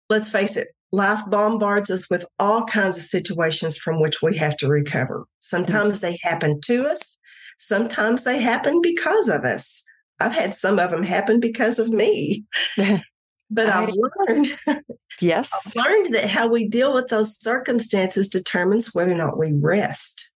Let's 0.10 0.30
face 0.30 0.56
it, 0.56 0.70
life 0.92 1.22
bombards 1.28 1.90
us 1.90 2.10
with 2.10 2.26
all 2.40 2.64
kinds 2.66 2.98
of 2.98 3.04
situations 3.04 3.78
from 3.78 4.02
which 4.02 4.22
we 4.22 4.38
have 4.38 4.56
to 4.58 4.68
recover. 4.68 5.26
Sometimes 5.40 6.00
they 6.00 6.18
happen 6.24 6.62
to 6.62 6.86
us, 6.86 7.18
sometimes 7.58 8.24
they 8.24 8.40
happen 8.40 8.80
because 8.82 9.28
of 9.28 9.44
us. 9.44 9.84
I've 10.20 10.34
had 10.34 10.54
some 10.54 10.80
of 10.80 10.90
them 10.90 11.04
happen 11.04 11.40
because 11.40 11.80
of 11.80 11.90
me. 11.90 12.46
But 13.50 13.70
I, 13.70 13.82
have 13.82 13.94
learned, 14.28 14.48
yes, 15.22 15.52
I've 15.54 15.76
learned 15.76 16.14
that 16.14 16.26
how 16.26 16.48
we 16.48 16.68
deal 16.68 16.94
with 16.94 17.08
those 17.08 17.42
circumstances 17.42 18.28
determines 18.28 18.94
whether 18.94 19.14
or 19.14 19.18
not 19.18 19.38
we 19.38 19.54
rest. 19.54 20.32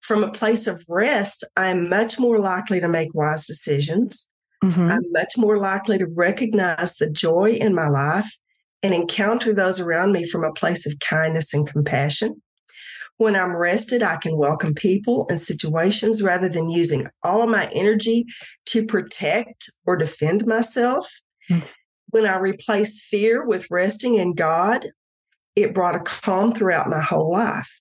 From 0.00 0.24
a 0.24 0.32
place 0.32 0.66
of 0.66 0.84
rest, 0.88 1.44
I'm 1.56 1.88
much 1.88 2.18
more 2.18 2.40
likely 2.40 2.80
to 2.80 2.88
make 2.88 3.14
wise 3.14 3.46
decisions. 3.46 4.28
Mm-hmm. 4.64 4.90
I'm 4.90 5.12
much 5.12 5.34
more 5.36 5.58
likely 5.58 5.98
to 5.98 6.06
recognize 6.06 6.96
the 6.96 7.08
joy 7.08 7.52
in 7.52 7.74
my 7.74 7.86
life 7.86 8.36
and 8.82 8.94
encounter 8.94 9.52
those 9.52 9.80
around 9.80 10.12
me 10.12 10.26
from 10.26 10.44
a 10.44 10.52
place 10.52 10.86
of 10.86 10.98
kindness 11.00 11.52
and 11.54 11.66
compassion. 11.66 12.42
When 13.18 13.34
I'm 13.34 13.56
rested, 13.56 14.02
I 14.02 14.16
can 14.16 14.36
welcome 14.36 14.74
people 14.74 15.26
and 15.30 15.40
situations 15.40 16.22
rather 16.22 16.48
than 16.48 16.68
using 16.68 17.06
all 17.22 17.42
of 17.42 17.48
my 17.48 17.66
energy 17.72 18.26
to 18.66 18.84
protect 18.84 19.70
or 19.86 19.96
defend 19.96 20.46
myself. 20.46 21.10
Mm-hmm. 21.48 21.66
When 22.10 22.26
I 22.26 22.38
replace 22.38 23.02
fear 23.02 23.46
with 23.46 23.70
resting 23.70 24.16
in 24.16 24.34
God, 24.34 24.86
it 25.56 25.74
brought 25.74 25.96
a 25.96 26.00
calm 26.00 26.52
throughout 26.52 26.88
my 26.88 27.00
whole 27.00 27.30
life. 27.30 27.80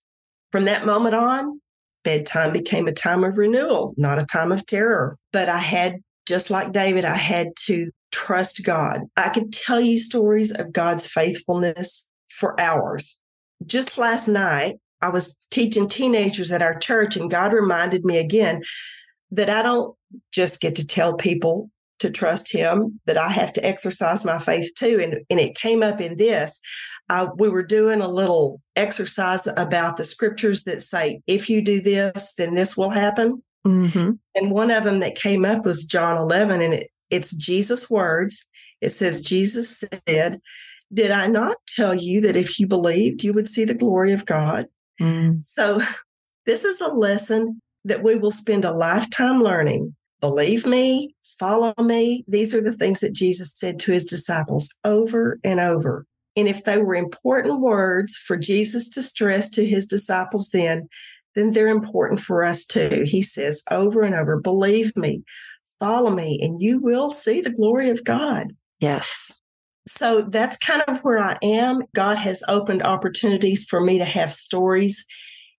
From 0.51 0.65
that 0.65 0.85
moment 0.85 1.15
on, 1.15 1.59
bedtime 2.05 2.53
became 2.53 2.87
a 2.87 2.93
time 2.93 3.25
of 3.25 3.37
renewal, 3.37 3.93
not 3.97 4.19
a 4.19 4.25
time 4.25 4.53
of 4.53 4.65
terror. 4.65 5.17
But 5.33 5.49
I 5.49 5.57
had, 5.57 5.97
just 6.25 6.49
like 6.49 6.71
David, 6.71 7.03
I 7.03 7.15
had 7.15 7.49
to 7.65 7.91
trust 8.15 8.63
God. 8.63 9.01
I 9.17 9.27
could 9.27 9.51
tell 9.51 9.81
you 9.81 9.99
stories 9.99 10.51
of 10.51 10.71
God's 10.71 11.05
faithfulness 11.05 12.09
for 12.29 12.59
hours. 12.59 13.17
Just 13.65 13.97
last 13.97 14.29
night, 14.29 14.77
I 15.01 15.09
was 15.09 15.35
teaching 15.51 15.89
teenagers 15.89 16.53
at 16.53 16.61
our 16.61 16.79
church, 16.79 17.17
and 17.17 17.29
God 17.29 17.51
reminded 17.51 18.05
me 18.05 18.17
again 18.17 18.63
that 19.31 19.49
I 19.49 19.61
don't 19.61 19.95
just 20.31 20.61
get 20.61 20.75
to 20.75 20.87
tell 20.87 21.15
people 21.15 21.69
to 21.99 22.09
trust 22.09 22.53
him, 22.53 23.01
that 23.05 23.17
I 23.17 23.29
have 23.29 23.51
to 23.53 23.65
exercise 23.65 24.23
my 24.23 24.39
faith 24.39 24.71
too. 24.75 24.99
And, 25.01 25.25
and 25.29 25.39
it 25.39 25.55
came 25.55 25.83
up 25.83 25.99
in 25.99 26.17
this. 26.17 26.61
Uh, 27.09 27.27
we 27.37 27.49
were 27.49 27.63
doing 27.63 27.99
a 27.99 28.07
little 28.07 28.61
exercise 28.77 29.45
about 29.45 29.97
the 29.97 30.05
scriptures 30.05 30.63
that 30.63 30.81
say, 30.81 31.21
if 31.27 31.49
you 31.49 31.61
do 31.61 31.81
this, 31.81 32.33
then 32.37 32.55
this 32.55 32.77
will 32.77 32.89
happen. 32.89 33.43
Mm-hmm. 33.67 34.11
And 34.35 34.51
one 34.51 34.71
of 34.71 34.83
them 34.83 34.99
that 34.99 35.15
came 35.15 35.43
up 35.43 35.65
was 35.65 35.85
John 35.85 36.17
11, 36.21 36.61
and 36.61 36.73
it, 36.73 36.91
it's 37.09 37.31
Jesus' 37.31 37.89
words. 37.89 38.45
It 38.81 38.89
says, 38.89 39.21
Jesus 39.21 39.83
said, 40.07 40.39
Did 40.93 41.11
I 41.11 41.27
not 41.27 41.57
tell 41.67 41.95
you 41.95 42.21
that 42.21 42.35
if 42.35 42.59
you 42.59 42.67
believed, 42.67 43.23
you 43.23 43.33
would 43.33 43.47
see 43.47 43.65
the 43.65 43.73
glory 43.73 44.11
of 44.11 44.25
God? 44.25 44.67
Mm. 44.99 45.41
So, 45.41 45.81
this 46.45 46.63
is 46.63 46.81
a 46.81 46.87
lesson 46.87 47.61
that 47.85 48.03
we 48.03 48.15
will 48.15 48.31
spend 48.31 48.65
a 48.65 48.71
lifetime 48.71 49.41
learning 49.41 49.95
believe 50.21 50.65
me, 50.65 51.13
follow 51.39 51.73
me. 51.79 52.23
These 52.27 52.55
are 52.55 52.61
the 52.61 52.73
things 52.73 53.01
that 53.01 53.13
Jesus 53.13 53.51
said 53.55 53.77
to 53.79 53.91
his 53.91 54.05
disciples 54.05 54.69
over 54.83 55.39
and 55.43 55.59
over. 55.59 56.05
And 56.35 56.47
if 56.47 56.63
they 56.63 56.77
were 56.79 56.95
important 56.95 57.61
words 57.61 58.15
for 58.15 58.35
Jesus 58.35 58.89
to 58.89 59.03
stress 59.03 59.49
to 59.51 59.65
his 59.65 59.85
disciples 59.85 60.49
then, 60.49 60.89
then 61.35 61.51
they're 61.51 61.67
important 61.67 62.21
for 62.21 62.43
us 62.43 62.65
too. 62.65 63.03
He 63.05 63.21
says 63.21 63.61
over 63.69 64.01
and 64.01 64.15
over, 64.15 64.39
believe 64.39 64.95
me, 64.97 65.23
follow 65.79 66.11
me, 66.11 66.39
and 66.41 66.61
you 66.61 66.79
will 66.79 67.11
see 67.11 67.41
the 67.41 67.49
glory 67.49 67.89
of 67.89 68.03
God. 68.03 68.53
Yes. 68.79 69.39
So 69.87 70.21
that's 70.23 70.57
kind 70.57 70.83
of 70.87 71.01
where 71.01 71.19
I 71.19 71.37
am. 71.43 71.81
God 71.93 72.17
has 72.17 72.43
opened 72.47 72.83
opportunities 72.83 73.65
for 73.65 73.79
me 73.79 73.97
to 73.99 74.05
have 74.05 74.33
stories 74.33 75.05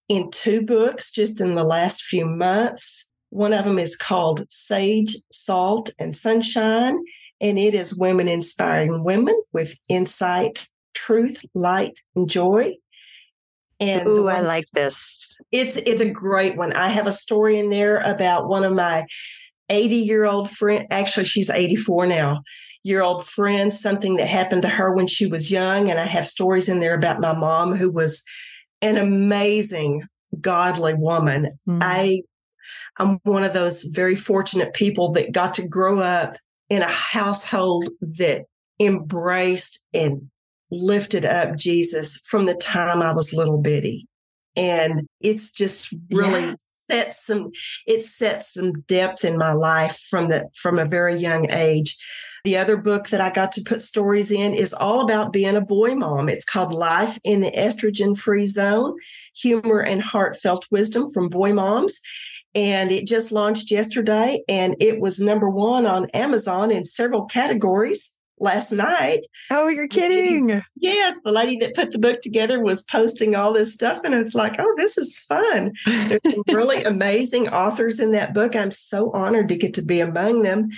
in 0.08 0.30
two 0.30 0.62
books 0.62 1.11
just 1.11 1.40
in 1.40 1.54
the 1.54 1.64
last 1.64 2.02
few 2.02 2.26
months. 2.26 3.08
One 3.30 3.52
of 3.52 3.64
them 3.64 3.78
is 3.78 3.96
called 3.96 4.50
Sage, 4.50 5.16
Salt, 5.32 5.90
and 5.99 6.14
Sunshine, 6.14 6.99
and 7.40 7.58
it 7.58 7.75
is 7.75 7.96
women 7.96 8.28
inspiring 8.28 9.04
women 9.04 9.40
with 9.52 9.78
insight, 9.88 10.68
truth, 10.94 11.44
light, 11.54 12.00
and 12.14 12.28
joy. 12.28 12.75
And 13.78 14.08
Ooh, 14.08 14.25
one, 14.25 14.37
I 14.37 14.40
like 14.40 14.64
this. 14.73 15.37
It's 15.52 15.76
it's 15.76 16.00
a 16.00 16.08
great 16.08 16.56
one. 16.56 16.73
I 16.73 16.88
have 16.88 17.06
a 17.06 17.12
story 17.12 17.58
in 17.58 17.68
there 17.68 17.99
about 17.99 18.49
one 18.49 18.64
of 18.64 18.73
my 18.73 19.04
80 19.68 19.96
year 19.96 20.25
old 20.25 20.50
friend. 20.50 20.87
Actually, 20.90 21.25
she's 21.25 21.50
84 21.50 22.06
now. 22.06 22.42
Year 22.82 23.02
old 23.02 23.26
friend, 23.26 23.73
something 23.73 24.16
that 24.16 24.28
happened 24.28 24.62
to 24.62 24.68
her 24.68 24.94
when 24.94 25.08
she 25.08 25.26
was 25.26 25.50
young. 25.50 25.90
And 25.90 25.99
I 25.99 26.06
have 26.06 26.25
stories 26.25 26.68
in 26.68 26.80
there 26.80 26.94
about 26.94 27.20
my 27.20 27.37
mom, 27.37 27.75
who 27.75 27.90
was 27.90 28.23
an 28.80 28.96
amazing, 28.96 30.04
godly 30.40 30.94
woman. 30.94 31.58
Mm-hmm. 31.68 31.78
I 31.82 32.20
I'm 32.99 33.18
one 33.25 33.44
of 33.44 33.52
those 33.52 33.85
very 33.85 34.16
fortunate 34.16 34.75
people 34.75 35.12
that 35.12 35.32
got 35.32 35.54
to 35.54 35.66
grow 35.66 36.00
up 36.00 36.37
in 36.68 36.82
a 36.82 36.90
household 36.90 37.88
that 38.00 38.42
embraced 38.80 39.87
and 39.92 40.30
lifted 40.70 41.25
up 41.25 41.56
Jesus 41.56 42.18
from 42.26 42.46
the 42.46 42.54
time 42.54 43.02
I 43.02 43.12
was 43.12 43.35
little 43.35 43.58
bitty. 43.58 44.08
And 44.57 45.09
it's 45.21 45.51
just 45.51 45.95
really 46.11 46.47
yeah. 46.47 46.55
set 46.57 47.13
some 47.13 47.51
it 47.87 48.03
sets 48.03 48.55
some 48.55 48.81
depth 48.83 49.25
in 49.25 49.37
my 49.37 49.53
life 49.53 49.99
from 50.11 50.29
the 50.29 50.49
from 50.55 50.79
a 50.79 50.85
very 50.85 51.17
young 51.17 51.51
age. 51.51 51.97
The 52.45 52.57
other 52.57 52.77
book 52.77 53.09
that 53.09 53.21
I 53.21 53.31
got 53.31 53.51
to 53.53 53.63
put 53.63 53.83
stories 53.83 54.31
in 54.31 54.55
is 54.55 54.73
all 54.73 55.01
about 55.01 55.33
being 55.33 55.57
a 55.57 55.61
boy 55.61 55.97
mom. 55.97 56.29
It's 56.29 56.45
called 56.45 56.73
Life 56.73 57.19
in 57.25 57.41
the 57.41 57.51
Estrogen 57.51 58.17
Free 58.17 58.47
Zone 58.47 58.97
Humor 59.35 59.81
and 59.81 60.01
Heartfelt 60.01 60.67
Wisdom 60.71 61.11
from 61.11 61.29
Boy 61.29 61.53
Moms 61.53 62.01
and 62.57 62.91
it 62.91 63.07
just 63.07 63.33
launched 63.33 63.71
yesterday 63.71 64.43
and 64.49 64.75
it 64.81 64.99
was 64.99 65.21
number 65.21 65.49
one 65.49 65.85
on 65.85 66.09
Amazon 66.11 66.71
in 66.71 66.87
several 66.87 67.27
categories 67.27 68.13
last 68.38 68.73
night. 68.73 69.26
Oh, 69.50 69.69
you're 69.69 69.88
kidding. 69.88 70.62
Yes, 70.76 71.19
the 71.25 71.33
lady 71.33 71.57
that 71.59 71.75
put 71.75 71.93
the 71.93 71.99
book 71.99 72.21
together 72.21 72.61
was 72.61 72.83
posting 72.83 73.35
all 73.35 73.52
this 73.52 73.73
stuff 73.73 74.00
and 74.05 74.14
it's 74.14 74.35
like, 74.35 74.57
"Oh, 74.59 74.75
this 74.76 74.99
is 74.99 75.19
fun." 75.19 75.73
There's 75.87 76.21
some 76.25 76.43
really 76.49 76.85
amazing 76.85 77.49
authors 77.49 77.99
in 78.00 78.12
that 78.12 78.35
book. 78.35 78.55
I'm 78.55 78.71
so 78.71 79.11
honored 79.12 79.49
to 79.49 79.57
get 79.57 79.75
to 79.75 79.83
be 79.83 80.00
among 80.00 80.43
them. 80.43 80.69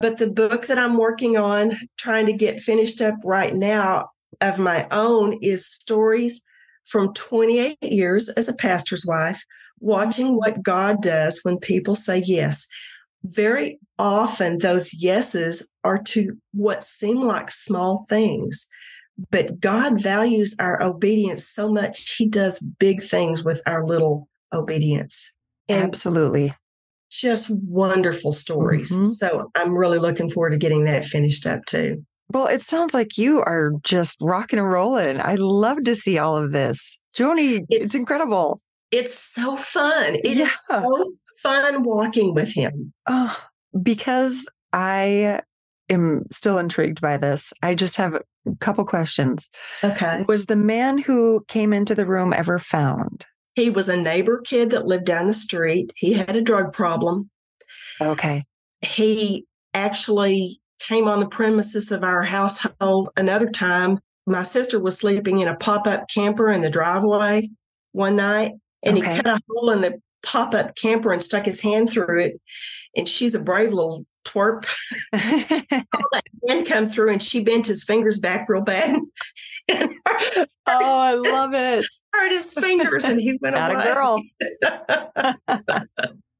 But 0.00 0.18
the 0.18 0.28
book 0.28 0.66
that 0.66 0.78
I'm 0.78 0.98
working 0.98 1.36
on 1.36 1.78
trying 1.96 2.26
to 2.26 2.32
get 2.32 2.60
finished 2.60 3.00
up 3.00 3.14
right 3.24 3.54
now 3.54 4.10
of 4.40 4.58
my 4.58 4.86
own 4.90 5.38
is 5.40 5.66
stories 5.66 6.42
from 6.84 7.14
28 7.14 7.82
years 7.82 8.28
as 8.30 8.48
a 8.48 8.54
pastor's 8.54 9.06
wife 9.06 9.44
watching 9.80 10.36
what 10.36 10.62
God 10.62 11.02
does 11.02 11.40
when 11.42 11.58
people 11.58 11.94
say 11.94 12.22
yes. 12.24 12.68
Very 13.22 13.78
often, 13.98 14.58
those 14.58 14.92
yeses 14.92 15.70
are 15.84 15.98
to 15.98 16.36
what 16.52 16.82
seem 16.82 17.18
like 17.18 17.50
small 17.50 18.04
things, 18.08 18.68
but 19.30 19.60
God 19.60 20.00
values 20.00 20.56
our 20.58 20.82
obedience 20.82 21.46
so 21.46 21.72
much, 21.72 22.16
He 22.16 22.28
does 22.28 22.58
big 22.58 23.02
things 23.02 23.44
with 23.44 23.62
our 23.66 23.86
little 23.86 24.28
obedience. 24.52 25.30
And 25.68 25.84
Absolutely. 25.84 26.54
Just 27.10 27.48
wonderful 27.50 28.32
stories. 28.32 28.92
Mm-hmm. 28.92 29.04
So 29.04 29.50
I'm 29.54 29.76
really 29.76 29.98
looking 29.98 30.30
forward 30.30 30.50
to 30.50 30.56
getting 30.56 30.84
that 30.84 31.04
finished 31.04 31.46
up 31.46 31.64
too. 31.66 32.04
Well, 32.30 32.46
it 32.46 32.62
sounds 32.62 32.94
like 32.94 33.16
you 33.16 33.40
are 33.40 33.72
just 33.84 34.18
rocking 34.20 34.58
and 34.58 34.68
rolling. 34.68 35.20
I 35.20 35.36
love 35.36 35.84
to 35.84 35.94
see 35.94 36.18
all 36.18 36.36
of 36.36 36.52
this. 36.52 36.98
Joni, 37.16 37.60
it's, 37.68 37.86
it's 37.86 37.94
incredible. 37.94 38.60
It's 38.90 39.14
so 39.16 39.56
fun. 39.56 40.16
It 40.16 40.36
yeah. 40.36 40.44
is 40.44 40.66
so 40.66 41.12
fun 41.42 41.84
walking 41.84 42.34
with 42.34 42.52
him. 42.52 42.92
Oh, 43.06 43.36
because 43.80 44.50
I 44.72 45.40
am 45.88 46.24
still 46.30 46.58
intrigued 46.58 47.00
by 47.00 47.16
this. 47.16 47.52
I 47.62 47.74
just 47.74 47.96
have 47.96 48.14
a 48.14 48.22
couple 48.60 48.84
questions. 48.84 49.50
Okay. 49.82 50.24
Was 50.28 50.46
the 50.46 50.56
man 50.56 50.98
who 50.98 51.44
came 51.48 51.72
into 51.72 51.94
the 51.94 52.06
room 52.06 52.32
ever 52.32 52.58
found? 52.58 53.26
He 53.54 53.70
was 53.70 53.88
a 53.88 53.96
neighbor 53.96 54.40
kid 54.40 54.70
that 54.70 54.86
lived 54.86 55.04
down 55.04 55.26
the 55.26 55.34
street. 55.34 55.92
He 55.96 56.14
had 56.14 56.34
a 56.34 56.42
drug 56.42 56.72
problem. 56.72 57.30
Okay. 58.00 58.44
He 58.80 59.46
actually 59.72 60.60
came 60.80 61.06
on 61.06 61.20
the 61.20 61.28
premises 61.28 61.92
of 61.92 62.02
our 62.02 62.22
household 62.22 63.10
another 63.16 63.48
time. 63.50 63.98
My 64.26 64.42
sister 64.42 64.80
was 64.80 64.98
sleeping 64.98 65.38
in 65.38 65.48
a 65.48 65.56
pop 65.56 65.86
up 65.86 66.08
camper 66.08 66.50
in 66.50 66.62
the 66.62 66.70
driveway 66.70 67.50
one 67.92 68.16
night, 68.16 68.52
and 68.82 68.98
okay. 68.98 69.16
he 69.16 69.22
cut 69.22 69.38
a 69.38 69.40
hole 69.48 69.70
in 69.70 69.82
the 69.82 70.00
pop 70.24 70.54
up 70.54 70.74
camper 70.74 71.12
and 71.12 71.22
stuck 71.22 71.44
his 71.44 71.60
hand 71.60 71.90
through 71.90 72.20
it. 72.20 72.40
And 72.96 73.08
she's 73.08 73.34
a 73.34 73.42
brave 73.42 73.72
little 73.72 74.04
twerp. 74.24 74.66
that 75.12 76.22
hand 76.48 76.66
come 76.66 76.86
through 76.86 77.10
and 77.10 77.22
she 77.22 77.42
bent 77.42 77.66
his 77.66 77.84
fingers 77.84 78.18
back 78.18 78.48
real 78.48 78.62
bad. 78.62 78.98
oh, 79.70 79.88
I 80.66 81.14
love 81.14 81.54
it. 81.54 81.84
Hurt 82.12 82.32
his 82.32 82.52
fingers 82.52 83.04
and 83.04 83.20
he 83.20 83.38
went 83.40 83.54
Not 83.54 83.72
away. 83.72 83.84
a 83.84 83.94
girl. 83.94 84.22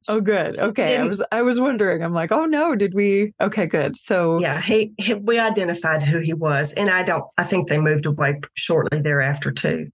oh, 0.08 0.20
good. 0.20 0.58
Okay. 0.58 0.96
And, 0.96 1.04
I 1.04 1.06
was 1.06 1.22
I 1.32 1.42
was 1.42 1.60
wondering. 1.60 2.02
I'm 2.02 2.14
like, 2.14 2.32
oh 2.32 2.46
no, 2.46 2.74
did 2.74 2.94
we? 2.94 3.32
Okay, 3.40 3.66
good. 3.66 3.96
So 3.96 4.40
yeah, 4.40 4.60
he, 4.60 4.92
he 4.98 5.14
we 5.14 5.38
identified 5.38 6.02
who 6.02 6.20
he 6.20 6.34
was, 6.34 6.72
and 6.74 6.90
I 6.90 7.02
don't. 7.02 7.24
I 7.38 7.44
think 7.44 7.68
they 7.68 7.78
moved 7.78 8.06
away 8.06 8.40
shortly 8.54 9.00
thereafter 9.00 9.50
too. 9.50 9.88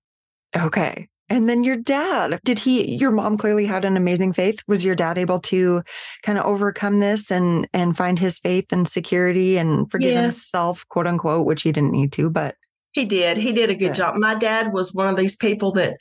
Okay. 0.56 1.08
And 1.30 1.48
then 1.48 1.62
your 1.62 1.76
dad, 1.76 2.40
did 2.44 2.58
he 2.58 2.96
your 2.96 3.12
mom 3.12 3.38
clearly 3.38 3.64
had 3.64 3.84
an 3.84 3.96
amazing 3.96 4.32
faith. 4.32 4.60
Was 4.66 4.84
your 4.84 4.96
dad 4.96 5.16
able 5.16 5.38
to 5.40 5.82
kind 6.22 6.36
of 6.36 6.44
overcome 6.44 6.98
this 6.98 7.30
and 7.30 7.68
and 7.72 7.96
find 7.96 8.18
his 8.18 8.40
faith 8.40 8.72
and 8.72 8.86
security 8.86 9.56
and 9.56 9.90
forgive 9.90 10.12
yes. 10.12 10.24
himself, 10.24 10.84
quote 10.88 11.06
unquote, 11.06 11.46
which 11.46 11.62
he 11.62 11.70
didn't 11.70 11.92
need 11.92 12.12
to, 12.12 12.28
but 12.28 12.56
he 12.92 13.04
did. 13.04 13.36
He 13.36 13.52
did 13.52 13.70
a 13.70 13.74
good, 13.74 13.88
good 13.88 13.94
job. 13.94 14.16
My 14.16 14.34
dad 14.34 14.72
was 14.72 14.92
one 14.92 15.06
of 15.06 15.16
these 15.16 15.36
people 15.36 15.70
that 15.72 15.96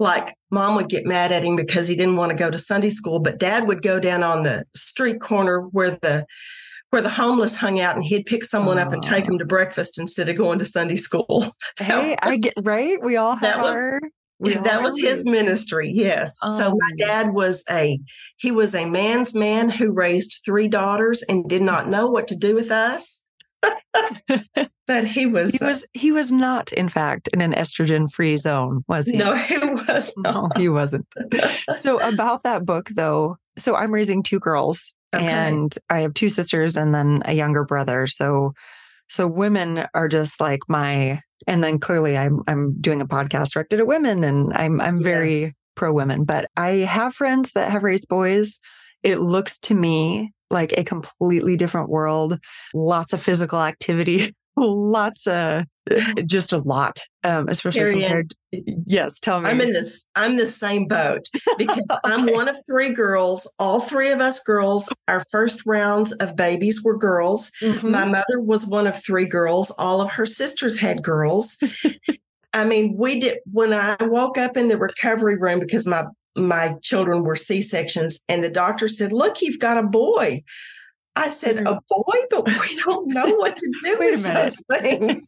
like 0.00 0.34
mom 0.50 0.74
would 0.74 0.88
get 0.88 1.06
mad 1.06 1.30
at 1.30 1.44
him 1.44 1.54
because 1.54 1.86
he 1.86 1.94
didn't 1.94 2.16
want 2.16 2.30
to 2.30 2.36
go 2.36 2.50
to 2.50 2.58
Sunday 2.58 2.90
school, 2.90 3.20
but 3.20 3.38
dad 3.38 3.68
would 3.68 3.82
go 3.82 4.00
down 4.00 4.24
on 4.24 4.42
the 4.42 4.64
street 4.74 5.20
corner 5.20 5.60
where 5.60 5.92
the 5.92 6.26
where 6.90 7.00
the 7.00 7.08
homeless 7.08 7.56
hung 7.56 7.80
out 7.80 7.94
and 7.94 8.04
he'd 8.04 8.26
pick 8.26 8.44
someone 8.44 8.78
up 8.78 8.92
and 8.92 9.02
take 9.02 9.24
them 9.24 9.38
to 9.38 9.46
breakfast 9.46 9.98
instead 9.98 10.28
of 10.28 10.36
going 10.36 10.58
to 10.58 10.64
Sunday 10.64 10.96
school. 10.96 11.44
hey, 11.78 12.16
I 12.20 12.36
get 12.36 12.52
right. 12.60 13.02
We 13.02 13.16
all 13.16 13.34
have 13.36 13.62
that 13.62 13.64
our 13.64 14.00
that 14.42 14.82
was 14.82 14.98
his 14.98 15.24
ministry 15.24 15.90
yes 15.94 16.38
um, 16.44 16.56
so 16.56 16.70
my 16.70 16.90
oh. 16.92 16.96
dad 16.96 17.32
was 17.32 17.64
a 17.70 17.98
he 18.36 18.50
was 18.50 18.74
a 18.74 18.86
man's 18.86 19.34
man 19.34 19.70
who 19.70 19.90
raised 19.90 20.40
three 20.44 20.68
daughters 20.68 21.22
and 21.22 21.48
did 21.48 21.62
not 21.62 21.88
know 21.88 22.10
what 22.10 22.28
to 22.28 22.36
do 22.36 22.54
with 22.54 22.70
us 22.70 23.22
but 24.86 25.06
he 25.06 25.26
was 25.26 25.54
he 25.54 25.64
was 25.64 25.86
he 25.92 26.12
was 26.12 26.32
not 26.32 26.72
in 26.72 26.88
fact 26.88 27.28
in 27.28 27.40
an 27.40 27.52
estrogen 27.52 28.10
free 28.10 28.36
zone 28.36 28.84
was 28.88 29.06
he 29.06 29.16
no 29.16 29.34
he 29.36 29.58
was 29.58 30.12
not. 30.16 30.34
no 30.34 30.60
he 30.60 30.68
wasn't 30.68 31.06
so 31.78 31.98
about 32.12 32.42
that 32.42 32.64
book 32.64 32.88
though 32.94 33.36
so 33.56 33.76
i'm 33.76 33.94
raising 33.94 34.22
two 34.22 34.40
girls 34.40 34.92
okay. 35.14 35.24
and 35.24 35.76
i 35.90 36.00
have 36.00 36.14
two 36.14 36.28
sisters 36.28 36.76
and 36.76 36.94
then 36.94 37.22
a 37.24 37.34
younger 37.34 37.64
brother 37.64 38.06
so 38.06 38.52
so 39.12 39.26
women 39.26 39.86
are 39.92 40.08
just 40.08 40.40
like 40.40 40.60
my 40.68 41.20
and 41.46 41.62
then 41.62 41.78
clearly 41.78 42.16
I'm 42.16 42.40
I'm 42.48 42.80
doing 42.80 43.02
a 43.02 43.06
podcast 43.06 43.50
directed 43.52 43.78
at 43.78 43.86
women 43.86 44.24
and 44.24 44.54
I'm 44.54 44.80
I'm 44.80 44.96
yes. 44.96 45.02
very 45.02 45.44
pro 45.74 45.92
women, 45.92 46.24
but 46.24 46.46
I 46.56 46.70
have 46.76 47.14
friends 47.14 47.52
that 47.52 47.70
have 47.70 47.82
raised 47.82 48.08
boys. 48.08 48.58
It 49.02 49.18
looks 49.18 49.58
to 49.60 49.74
me 49.74 50.32
like 50.50 50.72
a 50.78 50.84
completely 50.84 51.58
different 51.58 51.90
world, 51.90 52.38
lots 52.72 53.12
of 53.12 53.22
physical 53.22 53.60
activity, 53.60 54.34
lots 54.56 55.26
of 55.26 55.64
just 56.26 56.52
a 56.52 56.58
lot 56.58 57.00
um 57.24 57.48
especially 57.48 57.80
Carrie 57.80 58.00
compared 58.00 58.34
yes 58.86 59.18
tell 59.18 59.40
me 59.40 59.48
i'm 59.48 59.60
in 59.60 59.72
this 59.72 60.04
i'm 60.14 60.36
the 60.36 60.46
same 60.46 60.86
boat 60.86 61.26
because 61.58 61.82
okay. 61.90 62.00
i'm 62.04 62.26
one 62.26 62.48
of 62.48 62.56
three 62.66 62.90
girls 62.90 63.50
all 63.58 63.80
three 63.80 64.10
of 64.10 64.20
us 64.20 64.38
girls 64.40 64.92
our 65.08 65.24
first 65.32 65.66
rounds 65.66 66.12
of 66.12 66.36
babies 66.36 66.82
were 66.84 66.96
girls 66.96 67.50
mm-hmm. 67.62 67.90
my 67.90 68.04
mother 68.04 68.40
was 68.40 68.66
one 68.66 68.86
of 68.86 69.02
three 69.02 69.26
girls 69.26 69.72
all 69.72 70.00
of 70.00 70.10
her 70.10 70.26
sisters 70.26 70.78
had 70.78 71.02
girls 71.02 71.58
I 72.54 72.64
mean, 72.64 72.96
we 72.96 73.18
did 73.18 73.38
when 73.50 73.72
I 73.72 73.96
woke 74.00 74.36
up 74.36 74.56
in 74.56 74.68
the 74.68 74.78
recovery 74.78 75.36
room 75.36 75.60
because 75.60 75.86
my 75.86 76.04
my 76.36 76.74
children 76.82 77.24
were 77.24 77.36
C 77.36 77.60
sections, 77.60 78.22
and 78.28 78.42
the 78.42 78.50
doctor 78.50 78.88
said, 78.88 79.12
Look, 79.12 79.42
you've 79.42 79.58
got 79.58 79.82
a 79.82 79.82
boy. 79.82 80.42
I 81.16 81.28
said, 81.28 81.58
A 81.66 81.78
boy, 81.88 82.18
but 82.30 82.46
we 82.48 82.76
don't 82.84 83.08
know 83.08 83.26
what 83.36 83.56
to 83.56 83.72
do 83.84 83.96
with 83.98 84.22
those 84.22 84.56
things. 84.70 85.26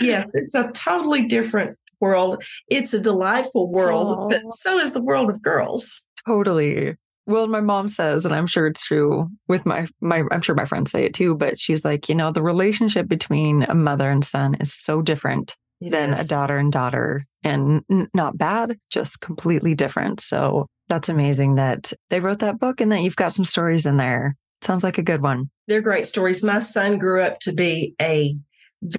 yes, 0.00 0.34
it's 0.34 0.54
a 0.54 0.70
totally 0.72 1.22
different 1.26 1.76
world. 2.00 2.42
It's 2.68 2.94
a 2.94 3.00
delightful 3.00 3.70
world, 3.70 4.18
Aww. 4.18 4.30
but 4.30 4.54
so 4.54 4.78
is 4.78 4.92
the 4.92 5.02
world 5.02 5.30
of 5.30 5.42
girls. 5.42 6.06
Totally. 6.26 6.96
Well, 7.26 7.46
my 7.46 7.60
mom 7.60 7.86
says, 7.86 8.24
and 8.24 8.34
I'm 8.34 8.46
sure 8.46 8.66
it's 8.66 8.84
true 8.84 9.28
with 9.46 9.64
my 9.64 9.86
my 10.00 10.24
I'm 10.32 10.40
sure 10.40 10.54
my 10.54 10.64
friends 10.64 10.90
say 10.90 11.04
it 11.04 11.14
too, 11.14 11.34
but 11.36 11.58
she's 11.58 11.84
like, 11.84 12.08
you 12.08 12.14
know, 12.14 12.32
the 12.32 12.42
relationship 12.42 13.06
between 13.06 13.62
a 13.64 13.74
mother 13.74 14.10
and 14.10 14.24
son 14.24 14.56
is 14.60 14.72
so 14.72 15.00
different 15.02 15.54
it 15.80 15.90
than 15.90 16.10
is. 16.10 16.26
a 16.26 16.28
daughter 16.28 16.56
and 16.58 16.72
daughter 16.72 17.24
and 17.44 17.82
not 18.14 18.36
bad, 18.36 18.76
just 18.90 19.20
completely 19.20 19.74
different. 19.74 20.20
So 20.20 20.66
that's 20.88 21.08
amazing 21.08 21.54
that 21.54 21.92
they 22.08 22.18
wrote 22.20 22.40
that 22.40 22.58
book 22.58 22.80
and 22.80 22.90
that 22.90 23.02
you've 23.02 23.16
got 23.16 23.32
some 23.32 23.44
stories 23.44 23.86
in 23.86 23.96
there. 23.96 24.36
Sounds 24.62 24.84
like 24.84 24.98
a 24.98 25.02
good 25.02 25.22
one. 25.22 25.50
They're 25.68 25.80
great 25.80 26.06
stories. 26.06 26.42
My 26.42 26.58
son 26.58 26.98
grew 26.98 27.22
up 27.22 27.38
to 27.40 27.52
be 27.52 27.94
a 28.00 28.34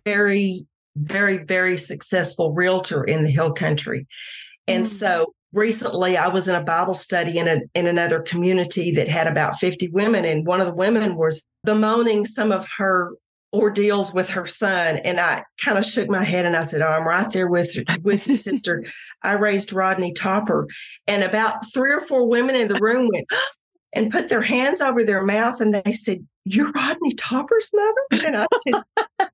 very, 0.06 0.66
very, 0.96 1.38
very 1.38 1.78
successful 1.78 2.54
realtor 2.54 3.04
in 3.04 3.24
the 3.24 3.32
hill 3.32 3.54
country. 3.54 4.08
And 4.68 4.86
mm. 4.86 4.88
so 4.88 5.34
recently 5.54 6.18
I 6.18 6.28
was 6.28 6.48
in 6.48 6.56
a 6.56 6.64
Bible 6.64 6.94
study 6.94 7.38
in 7.38 7.48
a 7.48 7.60
in 7.76 7.88
another 7.88 8.22
community 8.22 8.92
that 8.92 9.08
had 9.08 9.28
about 9.28 9.56
50 9.56 9.90
women 9.90 10.26
and 10.26 10.46
one 10.46 10.62
of 10.62 10.68
the 10.68 10.76
women 10.76 11.18
was 11.18 11.46
bemoaning 11.64 12.26
some 12.26 12.52
of 12.52 12.68
her 12.78 13.12
ordeals 13.54 14.14
with 14.14 14.30
her 14.30 14.46
son 14.46 14.98
and 15.00 15.20
I 15.20 15.44
kind 15.64 15.78
of 15.78 15.86
shook 15.86 16.10
my 16.10 16.24
head 16.24 16.46
and 16.46 16.56
I 16.56 16.64
said, 16.64 16.82
"Oh, 16.82 16.88
I'm 16.88 17.06
right 17.06 17.30
there 17.32 17.50
with 17.50 17.76
with 18.02 18.28
you, 18.28 18.38
sister. 18.38 18.86
I 19.24 19.34
raised 19.34 19.74
Rodney 19.74 20.14
Topper." 20.14 20.68
And 21.06 21.22
about 21.22 21.56
three 21.74 21.92
or 21.92 22.00
four 22.00 22.28
women 22.28 22.56
in 22.56 22.70
the 22.70 22.80
room 22.80 23.10
went 23.12 23.28
and 23.94 24.12
put 24.12 24.30
their 24.30 24.42
hands 24.42 24.82
over 24.82 25.04
their 25.04 25.24
mouth 25.24 25.62
and 25.62 25.74
they 25.74 25.92
said, 25.92 26.26
you're 26.46 26.72
Rodney 26.72 27.14
Topper's 27.14 27.70
mother? 27.74 28.26
And 28.26 28.36
I 28.38 28.48
said, 28.68 28.84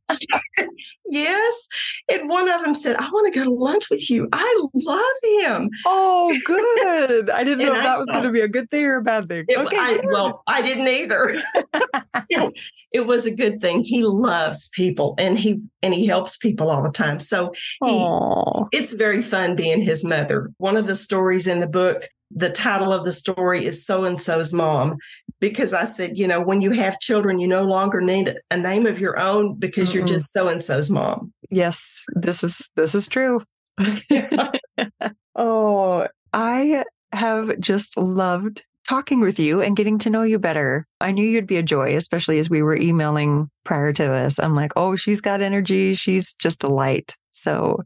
Yes. 1.09 1.67
And 2.11 2.29
one 2.29 2.49
of 2.49 2.63
them 2.63 2.75
said, 2.75 2.97
I 2.97 3.09
want 3.09 3.33
to 3.33 3.39
go 3.39 3.45
to 3.45 3.51
lunch 3.51 3.89
with 3.89 4.09
you. 4.09 4.27
I 4.33 4.63
love 4.73 5.01
him. 5.23 5.69
Oh, 5.85 6.37
good. 6.45 7.29
I 7.29 7.43
didn't 7.43 7.65
know 7.65 7.75
if 7.75 7.83
that 7.83 7.99
was 7.99 8.07
going 8.07 8.23
to 8.23 8.31
be 8.31 8.41
a 8.41 8.47
good 8.47 8.69
thing 8.69 8.85
or 8.85 8.97
a 8.97 9.01
bad 9.01 9.29
thing. 9.29 9.45
It, 9.47 9.57
okay. 9.57 9.77
I, 9.77 9.99
well, 10.05 10.43
I 10.47 10.61
didn't 10.61 10.87
either. 10.87 11.31
it 12.91 13.05
was 13.05 13.25
a 13.25 13.35
good 13.35 13.61
thing. 13.61 13.83
He 13.83 14.03
loves 14.03 14.69
people 14.69 15.15
and 15.17 15.37
he 15.37 15.61
and 15.81 15.93
he 15.93 16.05
helps 16.05 16.37
people 16.37 16.69
all 16.69 16.83
the 16.83 16.91
time. 16.91 17.19
So 17.19 17.53
he, 17.83 18.77
it's 18.77 18.91
very 18.91 19.21
fun 19.21 19.55
being 19.55 19.81
his 19.81 20.03
mother. 20.03 20.51
One 20.57 20.77
of 20.77 20.87
the 20.87 20.95
stories 20.95 21.47
in 21.47 21.59
the 21.59 21.67
book 21.67 22.07
the 22.31 22.49
title 22.49 22.91
of 22.91 23.05
the 23.05 23.11
story 23.11 23.65
is 23.65 23.85
so 23.85 24.05
and 24.05 24.21
so's 24.21 24.53
mom 24.53 24.97
because 25.39 25.73
I 25.73 25.85
said, 25.85 26.17
you 26.17 26.27
know, 26.27 26.41
when 26.41 26.61
you 26.61 26.71
have 26.71 26.99
children, 26.99 27.39
you 27.39 27.47
no 27.47 27.63
longer 27.63 28.01
need 28.01 28.37
a 28.51 28.57
name 28.57 28.85
of 28.85 28.99
your 28.99 29.19
own 29.19 29.55
because 29.57 29.91
mm 29.91 29.95
you're 29.95 30.05
just 30.05 30.33
so 30.33 30.47
and 30.47 30.61
so's 30.61 30.89
mom. 30.89 31.33
Yes, 31.49 32.03
this 32.13 32.43
is 32.43 32.69
this 32.75 32.93
is 32.93 33.07
true. 33.07 33.41
oh, 35.35 36.07
I 36.33 36.83
have 37.13 37.59
just 37.59 37.97
loved 37.97 38.65
talking 38.87 39.19
with 39.19 39.39
you 39.39 39.61
and 39.61 39.75
getting 39.75 39.99
to 39.99 40.09
know 40.09 40.23
you 40.23 40.39
better. 40.39 40.87
I 41.01 41.11
knew 41.11 41.27
you'd 41.27 41.47
be 41.47 41.57
a 41.57 41.63
joy, 41.63 41.95
especially 41.95 42.39
as 42.39 42.49
we 42.49 42.61
were 42.61 42.77
emailing 42.77 43.49
prior 43.63 43.91
to 43.93 44.03
this. 44.03 44.39
I'm 44.39 44.55
like, 44.55 44.71
oh, 44.75 44.95
she's 44.95 45.21
got 45.21 45.41
energy. 45.41 45.93
She's 45.93 46.33
just 46.33 46.63
a 46.63 46.69
light. 46.69 47.15
So 47.33 47.83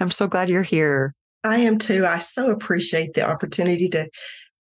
I'm 0.00 0.10
so 0.10 0.26
glad 0.26 0.48
you're 0.48 0.62
here. 0.62 1.14
I 1.44 1.58
am 1.58 1.78
too. 1.78 2.06
I 2.06 2.18
so 2.18 2.50
appreciate 2.50 3.14
the 3.14 3.28
opportunity 3.28 3.88
to 3.90 4.08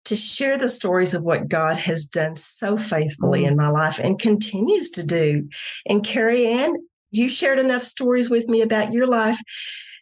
to 0.07 0.17
share 0.17 0.59
the 0.59 0.69
stories 0.69 1.15
of 1.15 1.23
what 1.23 1.49
God 1.49 1.79
has 1.79 2.05
done 2.05 2.37
so 2.37 2.77
faithfully 2.77 3.45
mm. 3.45 3.49
in 3.49 3.57
my 3.57 3.69
life 3.69 3.99
and 3.99 4.19
continues 4.19 4.91
to 4.91 5.03
do. 5.03 5.49
And 5.87 6.05
Carrie 6.05 6.47
Ann, 6.47 6.75
you 7.11 7.31
shared 7.31 7.59
enough 7.59 7.83
stories 7.83 8.29
with 8.29 8.47
me 8.47 8.61
about 8.61 8.93
your 8.93 9.07
life 9.07 9.39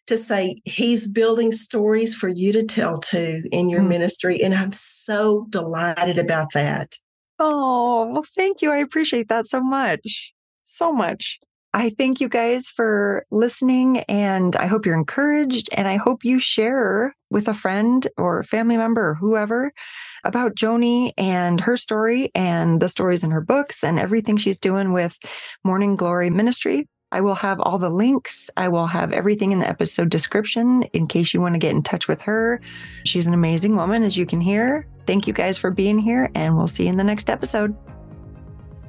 to 0.06 0.16
say 0.16 0.60
he's 0.64 1.06
building 1.06 1.52
stories 1.52 2.14
for 2.14 2.28
you 2.28 2.52
to 2.52 2.62
tell 2.62 2.98
too 2.98 3.42
in 3.52 3.68
your 3.68 3.82
mm. 3.82 3.88
ministry. 3.88 4.42
And 4.42 4.54
I'm 4.54 4.72
so 4.72 5.46
delighted 5.50 6.18
about 6.18 6.52
that. 6.54 6.96
Oh, 7.38 8.10
well, 8.12 8.24
thank 8.36 8.62
you. 8.62 8.70
I 8.70 8.78
appreciate 8.78 9.28
that 9.28 9.46
so 9.48 9.60
much. 9.60 10.32
So 10.64 10.92
much. 10.92 11.38
I 11.74 11.88
thank 11.88 12.20
you 12.20 12.28
guys 12.28 12.68
for 12.68 13.24
listening 13.30 14.00
and 14.00 14.54
I 14.56 14.66
hope 14.66 14.84
you're 14.84 14.94
encouraged 14.94 15.70
and 15.74 15.88
I 15.88 15.96
hope 15.96 16.22
you 16.22 16.38
share 16.38 17.16
with 17.30 17.48
a 17.48 17.54
friend 17.54 18.06
or 18.18 18.42
family 18.42 18.76
member 18.76 19.10
or 19.10 19.14
whoever 19.14 19.72
about 20.22 20.54
Joni 20.54 21.12
and 21.16 21.62
her 21.62 21.78
story 21.78 22.30
and 22.34 22.80
the 22.80 22.90
stories 22.90 23.24
in 23.24 23.30
her 23.30 23.40
books 23.40 23.82
and 23.82 23.98
everything 23.98 24.36
she's 24.36 24.60
doing 24.60 24.92
with 24.92 25.16
Morning 25.64 25.96
Glory 25.96 26.28
Ministry. 26.28 26.88
I 27.12 27.20
will 27.20 27.34
have 27.34 27.60
all 27.60 27.78
the 27.78 27.90
links. 27.90 28.50
I 28.56 28.68
will 28.68 28.86
have 28.86 29.12
everything 29.12 29.52
in 29.52 29.58
the 29.58 29.68
episode 29.68 30.08
description 30.08 30.82
in 30.94 31.06
case 31.06 31.34
you 31.34 31.42
want 31.42 31.54
to 31.54 31.58
get 31.58 31.72
in 31.72 31.82
touch 31.82 32.08
with 32.08 32.22
her. 32.22 32.58
She's 33.04 33.26
an 33.26 33.34
amazing 33.34 33.76
woman, 33.76 34.02
as 34.02 34.16
you 34.16 34.24
can 34.24 34.40
hear. 34.40 34.86
Thank 35.06 35.26
you 35.26 35.34
guys 35.34 35.58
for 35.58 35.70
being 35.70 35.98
here, 35.98 36.30
and 36.34 36.56
we'll 36.56 36.68
see 36.68 36.84
you 36.84 36.88
in 36.88 36.96
the 36.96 37.04
next 37.04 37.28
episode. 37.28 37.76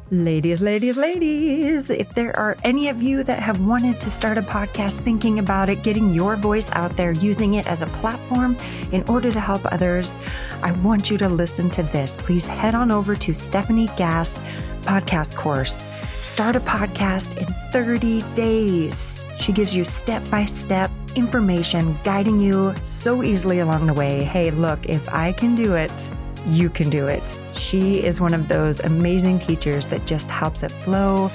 Ladies, 0.09 0.61
ladies, 0.61 0.95
ladies, 0.95 1.89
if 1.89 2.13
there 2.13 2.37
are 2.37 2.55
any 2.63 2.87
of 2.87 3.01
you 3.01 3.23
that 3.23 3.39
have 3.39 3.59
wanted 3.65 3.99
to 3.99 4.09
start 4.09 4.37
a 4.37 4.41
podcast 4.41 5.01
thinking 5.01 5.39
about 5.39 5.69
it, 5.69 5.83
getting 5.83 6.13
your 6.13 6.35
voice 6.37 6.71
out 6.73 6.95
there, 6.95 7.11
using 7.13 7.55
it 7.55 7.67
as 7.67 7.81
a 7.81 7.87
platform 7.87 8.55
in 8.91 9.03
order 9.09 9.33
to 9.33 9.39
help 9.39 9.65
others, 9.73 10.17
I 10.61 10.71
want 10.83 11.09
you 11.09 11.17
to 11.17 11.27
listen 11.27 11.69
to 11.71 11.83
this. 11.83 12.15
Please 12.15 12.47
head 12.47 12.75
on 12.75 12.91
over 12.91 13.15
to 13.15 13.33
Stephanie 13.33 13.89
Gass 13.97 14.39
podcast 14.83 15.35
course. 15.35 15.87
Start 16.23 16.55
a 16.55 16.61
podcast 16.61 17.35
in 17.37 17.47
30 17.73 18.21
days. 18.33 19.25
She 19.41 19.51
gives 19.51 19.75
you 19.75 19.83
step 19.83 20.23
by 20.31 20.45
step 20.45 20.89
information, 21.15 21.97
guiding 22.05 22.39
you 22.39 22.73
so 22.81 23.23
easily 23.23 23.59
along 23.59 23.87
the 23.87 23.93
way. 23.93 24.23
Hey, 24.23 24.49
look, 24.49 24.87
if 24.87 25.13
I 25.13 25.33
can 25.33 25.53
do 25.53 25.75
it, 25.75 26.09
you 26.47 26.69
can 26.69 26.89
do 26.89 27.07
it. 27.07 27.37
She 27.55 28.01
is 28.01 28.21
one 28.21 28.33
of 28.33 28.47
those 28.47 28.79
amazing 28.79 29.39
teachers 29.39 29.85
that 29.87 30.05
just 30.05 30.31
helps 30.31 30.63
it 30.63 30.71
flow, 30.71 31.27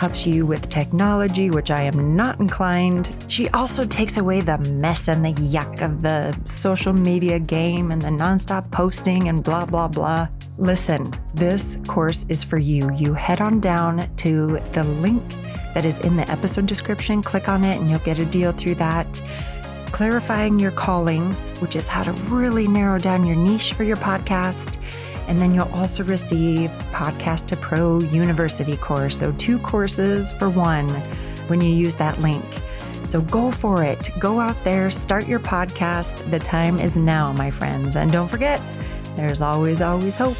helps 0.00 0.26
you 0.26 0.44
with 0.44 0.68
technology, 0.68 1.50
which 1.50 1.70
I 1.70 1.82
am 1.82 2.16
not 2.16 2.40
inclined. 2.40 3.14
She 3.28 3.48
also 3.50 3.86
takes 3.86 4.16
away 4.16 4.40
the 4.40 4.58
mess 4.58 5.06
and 5.08 5.24
the 5.24 5.34
yuck 5.34 5.82
of 5.82 6.02
the 6.02 6.36
social 6.46 6.92
media 6.92 7.38
game 7.38 7.92
and 7.92 8.02
the 8.02 8.08
nonstop 8.08 8.68
posting 8.72 9.28
and 9.28 9.44
blah, 9.44 9.66
blah, 9.66 9.86
blah. 9.86 10.26
Listen, 10.62 11.12
this 11.34 11.76
course 11.88 12.24
is 12.28 12.44
for 12.44 12.56
you. 12.56 12.88
You 12.92 13.14
head 13.14 13.40
on 13.40 13.58
down 13.58 14.08
to 14.18 14.60
the 14.74 14.84
link 14.84 15.20
that 15.74 15.84
is 15.84 15.98
in 15.98 16.16
the 16.16 16.30
episode 16.30 16.66
description, 16.66 17.20
click 17.20 17.48
on 17.48 17.64
it, 17.64 17.80
and 17.80 17.90
you'll 17.90 17.98
get 17.98 18.20
a 18.20 18.24
deal 18.24 18.52
through 18.52 18.76
that. 18.76 19.20
Clarifying 19.86 20.60
your 20.60 20.70
calling, 20.70 21.32
which 21.58 21.74
is 21.74 21.88
how 21.88 22.04
to 22.04 22.12
really 22.30 22.68
narrow 22.68 23.00
down 23.00 23.26
your 23.26 23.34
niche 23.34 23.72
for 23.72 23.82
your 23.82 23.96
podcast 23.96 24.80
and 25.26 25.40
then 25.40 25.52
you'll 25.52 25.72
also 25.74 26.04
receive 26.04 26.70
Podcast 26.92 27.46
to 27.46 27.56
Pro 27.56 27.98
University 28.00 28.76
course. 28.76 29.18
So, 29.18 29.32
two 29.32 29.58
courses 29.58 30.30
for 30.30 30.48
one 30.48 30.88
when 31.48 31.60
you 31.60 31.72
use 31.72 31.94
that 31.96 32.20
link. 32.20 32.44
So, 33.08 33.20
go 33.20 33.50
for 33.50 33.82
it. 33.82 34.10
Go 34.18 34.40
out 34.40 34.62
there, 34.62 34.90
start 34.90 35.26
your 35.26 35.40
podcast. 35.40 36.30
The 36.30 36.38
time 36.38 36.78
is 36.78 36.96
now, 36.96 37.32
my 37.32 37.50
friends. 37.50 37.96
And 37.96 38.12
don't 38.12 38.28
forget, 38.28 38.60
there's 39.14 39.40
always, 39.40 39.80
always 39.80 40.16
hope. 40.16 40.36